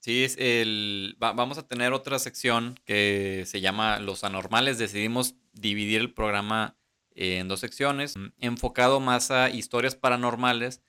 Sí, 0.00 0.22
es 0.24 0.36
el, 0.38 1.16
va- 1.22 1.32
vamos 1.32 1.58
a 1.58 1.66
tener 1.66 1.92
otra 1.92 2.18
sección 2.20 2.78
que 2.84 3.42
se 3.46 3.60
llama 3.60 3.98
Los 3.98 4.22
Anormales. 4.24 4.78
Decidimos 4.78 5.34
dividir 5.52 6.00
el 6.00 6.14
programa 6.14 6.76
en 7.18 7.48
dos 7.48 7.60
secciones, 7.60 8.16
mm, 8.16 8.28
enfocado 8.38 9.00
más 9.00 9.30
a 9.30 9.50
historias 9.50 9.96
paranormales, 9.96 10.82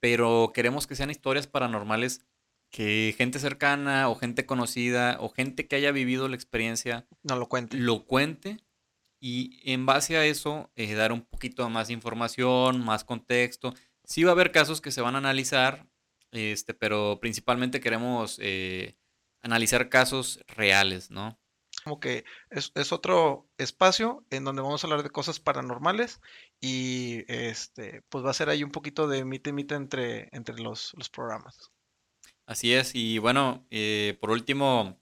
pero 0.00 0.52
queremos 0.54 0.86
que 0.86 0.96
sean 0.96 1.10
historias 1.10 1.46
paranormales 1.46 2.22
que 2.70 3.14
gente 3.16 3.38
cercana 3.38 4.08
o 4.08 4.16
gente 4.16 4.46
conocida 4.46 5.18
o 5.20 5.28
gente 5.28 5.68
que 5.68 5.76
haya 5.76 5.92
vivido 5.92 6.28
la 6.28 6.34
experiencia 6.34 7.06
No 7.22 7.36
lo 7.36 7.48
cuente. 7.48 7.76
lo 7.76 8.04
cuente 8.04 8.58
y 9.20 9.60
en 9.70 9.86
base 9.86 10.16
a 10.16 10.24
eso 10.24 10.70
eh, 10.76 10.94
dar 10.94 11.12
un 11.12 11.22
poquito 11.22 11.68
más 11.70 11.88
de 11.88 11.94
información, 11.94 12.84
más 12.84 13.04
contexto. 13.04 13.74
Sí 14.04 14.24
va 14.24 14.30
a 14.30 14.32
haber 14.32 14.52
casos 14.52 14.80
que 14.80 14.92
se 14.92 15.00
van 15.00 15.14
a 15.14 15.18
analizar, 15.18 15.86
este, 16.32 16.74
pero 16.74 17.18
principalmente 17.20 17.80
queremos 17.80 18.38
eh, 18.42 18.96
analizar 19.42 19.88
casos 19.88 20.40
reales, 20.46 21.10
¿no? 21.10 21.38
Como 21.86 22.00
que 22.00 22.24
es, 22.50 22.72
es 22.74 22.90
otro 22.90 23.48
espacio 23.58 24.24
en 24.30 24.42
donde 24.42 24.60
vamos 24.60 24.82
a 24.82 24.88
hablar 24.88 25.04
de 25.04 25.10
cosas 25.10 25.38
paranormales 25.38 26.20
y 26.60 27.22
este 27.28 28.02
pues 28.08 28.24
va 28.24 28.30
a 28.30 28.34
ser 28.34 28.48
ahí 28.48 28.64
un 28.64 28.72
poquito 28.72 29.06
de 29.06 29.24
mite 29.24 29.52
mite 29.52 29.76
entre, 29.76 30.28
entre 30.32 30.58
los, 30.58 30.94
los 30.96 31.08
programas. 31.08 31.70
Así 32.44 32.74
es, 32.74 32.96
y 32.96 33.18
bueno, 33.18 33.64
eh, 33.70 34.18
por 34.20 34.30
último, 34.30 34.98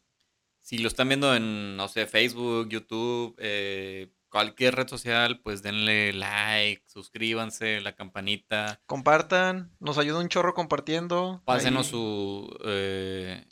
si 0.61 0.77
lo 0.77 0.89
están 0.89 1.09
viendo 1.09 1.35
en, 1.35 1.75
no 1.75 1.89
sé, 1.89 2.07
Facebook, 2.07 2.69
YouTube, 2.69 3.35
eh, 3.39 4.13
cualquier 4.29 4.75
red 4.75 4.89
social, 4.89 5.41
pues 5.41 5.63
denle 5.63 6.13
like, 6.13 6.83
suscríbanse, 6.87 7.81
la 7.81 7.95
campanita, 7.95 8.79
Compartan, 8.85 9.75
nos 9.81 9.97
ayuda 9.97 10.21
un 10.21 10.29
chorro 10.29 10.53
compartiendo. 10.53 11.43
pásenos 11.47 11.87
ahí. 11.87 11.91
su, 11.93 12.59
eh, 12.67 13.47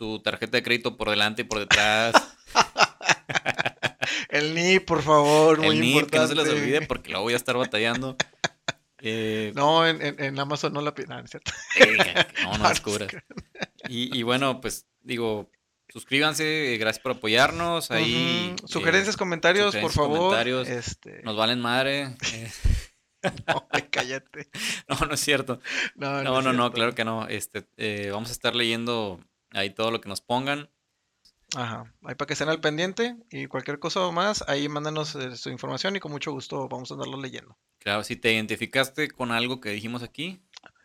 su 0.00 0.18
tarjeta 0.20 0.56
de 0.56 0.62
crédito 0.62 0.96
por 0.96 1.10
delante 1.10 1.42
y 1.42 1.44
por 1.44 1.58
detrás. 1.58 2.14
El 4.30 4.54
NI, 4.54 4.80
por 4.80 5.02
favor, 5.02 5.58
muy 5.58 5.76
el 5.76 5.80
NIP, 5.80 6.10
que 6.10 6.18
no 6.18 6.26
se 6.26 6.34
les 6.34 6.44
importante. 6.46 6.52
olvide 6.62 6.86
porque 6.86 7.10
luego 7.10 7.24
voy 7.24 7.34
a 7.34 7.36
estar 7.36 7.56
batallando. 7.56 8.16
Eh, 9.02 9.52
No, 9.54 9.86
en, 9.86 10.00
en- 10.00 10.22
en 10.22 10.38
Amazon 10.38 10.72
no 10.72 10.80
la 10.80 10.94
piden, 10.94 11.10
no, 11.10 11.18
es 11.20 11.30
cierto. 11.30 11.52
eh, 11.78 12.26
no, 12.44 12.52
no 12.52 12.58
No, 12.64 12.68
descubras. 12.70 13.10
Y, 13.88 14.16
y 14.16 14.22
bueno, 14.22 14.60
pues 14.60 14.86
digo, 15.02 15.50
suscríbanse, 15.88 16.74
eh, 16.74 16.78
gracias 16.78 17.02
por 17.02 17.12
apoyarnos. 17.12 17.90
Ahí 17.90 18.54
Ujú, 18.58 18.68
Sugerencias, 18.68 19.16
eh, 19.16 19.18
comentarios, 19.18 19.76
por 19.76 19.92
favor. 19.92 20.18
comentarios. 20.18 20.68
Este, 20.68 21.22
nos 21.22 21.36
valen 21.36 21.60
madre. 21.60 22.14
eh, 22.32 22.50
no, 23.48 23.68
cállate. 23.90 24.48
no, 24.88 24.96
no 25.06 25.14
es 25.14 25.20
cierto. 25.20 25.60
No, 25.94 26.22
No, 26.22 26.40
no, 26.40 26.52
no, 26.52 26.52
cierto. 26.52 26.72
claro 26.72 26.94
que 26.94 27.04
no. 27.04 27.26
Este, 27.28 27.66
eh, 27.76 28.10
vamos 28.12 28.30
a 28.30 28.32
estar 28.32 28.54
leyendo 28.54 29.20
ahí 29.52 29.70
todo 29.70 29.90
lo 29.90 30.00
que 30.00 30.08
nos 30.08 30.20
pongan. 30.20 30.70
Ajá, 31.56 31.92
ahí 32.04 32.14
para 32.14 32.26
que 32.26 32.34
estén 32.34 32.48
al 32.48 32.60
pendiente 32.60 33.16
y 33.30 33.46
cualquier 33.46 33.80
cosa 33.80 34.08
más, 34.12 34.44
ahí 34.48 34.68
mándanos 34.68 35.16
eh, 35.16 35.36
su 35.36 35.50
información 35.50 35.96
y 35.96 36.00
con 36.00 36.12
mucho 36.12 36.30
gusto 36.30 36.68
vamos 36.68 36.90
a 36.90 36.94
andarlo 36.94 37.20
leyendo. 37.20 37.58
Claro, 37.78 38.04
si 38.04 38.14
te 38.16 38.32
identificaste 38.32 39.08
con 39.10 39.32
algo 39.32 39.60
que 39.60 39.70
dijimos 39.70 40.02
aquí, 40.04 40.40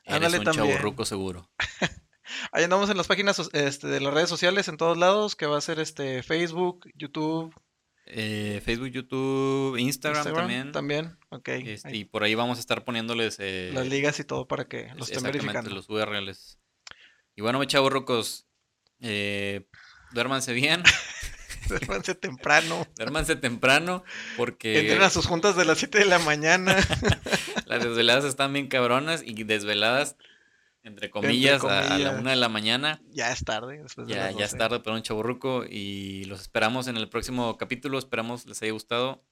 eres 0.06 0.15
Ándale 0.17 0.39
un 0.39 0.45
también. 0.45 0.67
chaburruco 0.69 1.06
seguro. 1.06 1.49
Ahí 2.51 2.63
andamos 2.63 2.89
en 2.89 2.97
las 2.97 3.06
páginas 3.08 3.49
este, 3.54 3.86
de 3.88 3.99
las 3.99 4.12
redes 4.12 4.30
sociales 4.30 4.67
en 4.67 4.78
todos 4.78 4.97
lados, 4.97 5.36
que 5.36 5.45
va 5.45 5.58
a 5.60 5.62
ser 5.62 5.80
este 5.80 6.23
Facebook, 6.23 6.89
YouTube, 6.95 7.54
Eh, 8.08 8.62
Facebook, 8.65 8.88
YouTube, 8.88 9.78
Instagram, 9.78 10.25
Instagram 10.28 10.71
también. 10.71 11.17
ok. 11.30 11.47
Este, 11.49 11.88
ahí, 11.89 11.97
y 11.99 12.06
por 12.06 12.23
ahí 12.23 12.34
vamos 12.34 12.58
a 12.58 12.62
estar 12.62 12.84
poniéndoles 12.84 13.38
eh, 13.39 13.69
las 13.73 13.88
ligas 13.88 14.19
y 14.19 14.23
todo 14.23 14.47
para 14.47 14.67
que 14.67 14.91
los 14.95 15.10
estén 15.12 15.23
verificando. 15.23 15.69
los 15.69 15.88
URLs. 15.89 16.58
Y 17.36 17.41
bueno, 17.41 17.63
chaburrucos, 17.65 18.44
eh, 19.01 19.67
duérmanse 20.12 20.53
bien, 20.53 20.84
Duérmanse 21.67 22.13
temprano. 22.13 22.86
duérmanse 22.95 23.36
temprano, 23.36 24.03
porque 24.38 24.79
Entren 24.81 25.01
a 25.01 25.10
sus 25.10 25.25
juntas 25.25 25.55
de 25.55 25.65
las 25.65 25.79
7 25.79 25.97
de 25.99 26.05
la 26.05 26.19
mañana. 26.19 26.75
las 27.65 27.84
desveladas 27.84 28.23
están 28.25 28.53
bien 28.53 28.67
cabronas 28.67 29.23
y 29.25 29.43
desveladas, 29.43 30.15
entre 30.84 31.10
comillas, 31.10 31.63
a- 31.63 31.79
A, 31.79 31.81
la 31.81 31.88
comillas. 31.89 32.19
una 32.19 32.29
de 32.29 32.36
la 32.36 32.49
mañana. 32.49 33.01
ya 33.10 33.31
es 33.31 33.43
tarde, 33.43 33.81
después 33.81 34.08
de 34.08 34.13
Ya, 34.13 34.29
ya 34.29 34.45
es 34.45 34.51
12. 34.51 34.58
tarde 34.58 34.79
para 34.81 34.95
un 34.95 35.01
chaburruco 35.01 35.65
y 35.67 36.25
los 36.25 36.41
esperamos 36.41 36.88
en 36.88 36.97
el 36.97 37.10
próximo 37.10 37.58
capítulo. 37.58 37.97
Esperamos 37.97 38.45
les 38.45 38.62
haya 38.62 38.71
gustado. 38.71 39.23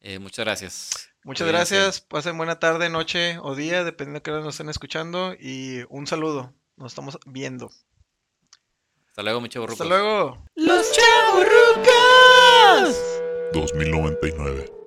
Eh, 0.00 0.20
muchas 0.20 0.44
gracias. 0.44 0.90
Muchas 1.24 1.46
Cuídense. 1.48 1.74
gracias, 1.76 2.00
pasen 2.00 2.36
buena 2.36 2.58
tarde, 2.60 2.88
noche 2.90 3.38
o 3.40 3.54
día, 3.56 3.82
dependiendo 3.84 4.18
de 4.18 4.22
qué 4.22 4.30
hora 4.32 4.42
nos 4.44 4.54
estén 4.54 4.68
escuchando. 4.68 5.34
Y 5.38 5.80
un 5.88 6.06
saludo, 6.06 6.54
nos 6.76 6.92
estamos 6.92 7.18
viendo. 7.26 7.70
Hasta 9.12 9.22
luego, 9.24 9.42
mi 9.42 9.50
chaburrucos. 9.50 9.78
Hasta 9.78 9.94
luego. 9.94 10.38
Los 10.54 10.90
chaburrucos. 10.90 12.96
2099. 13.52 14.81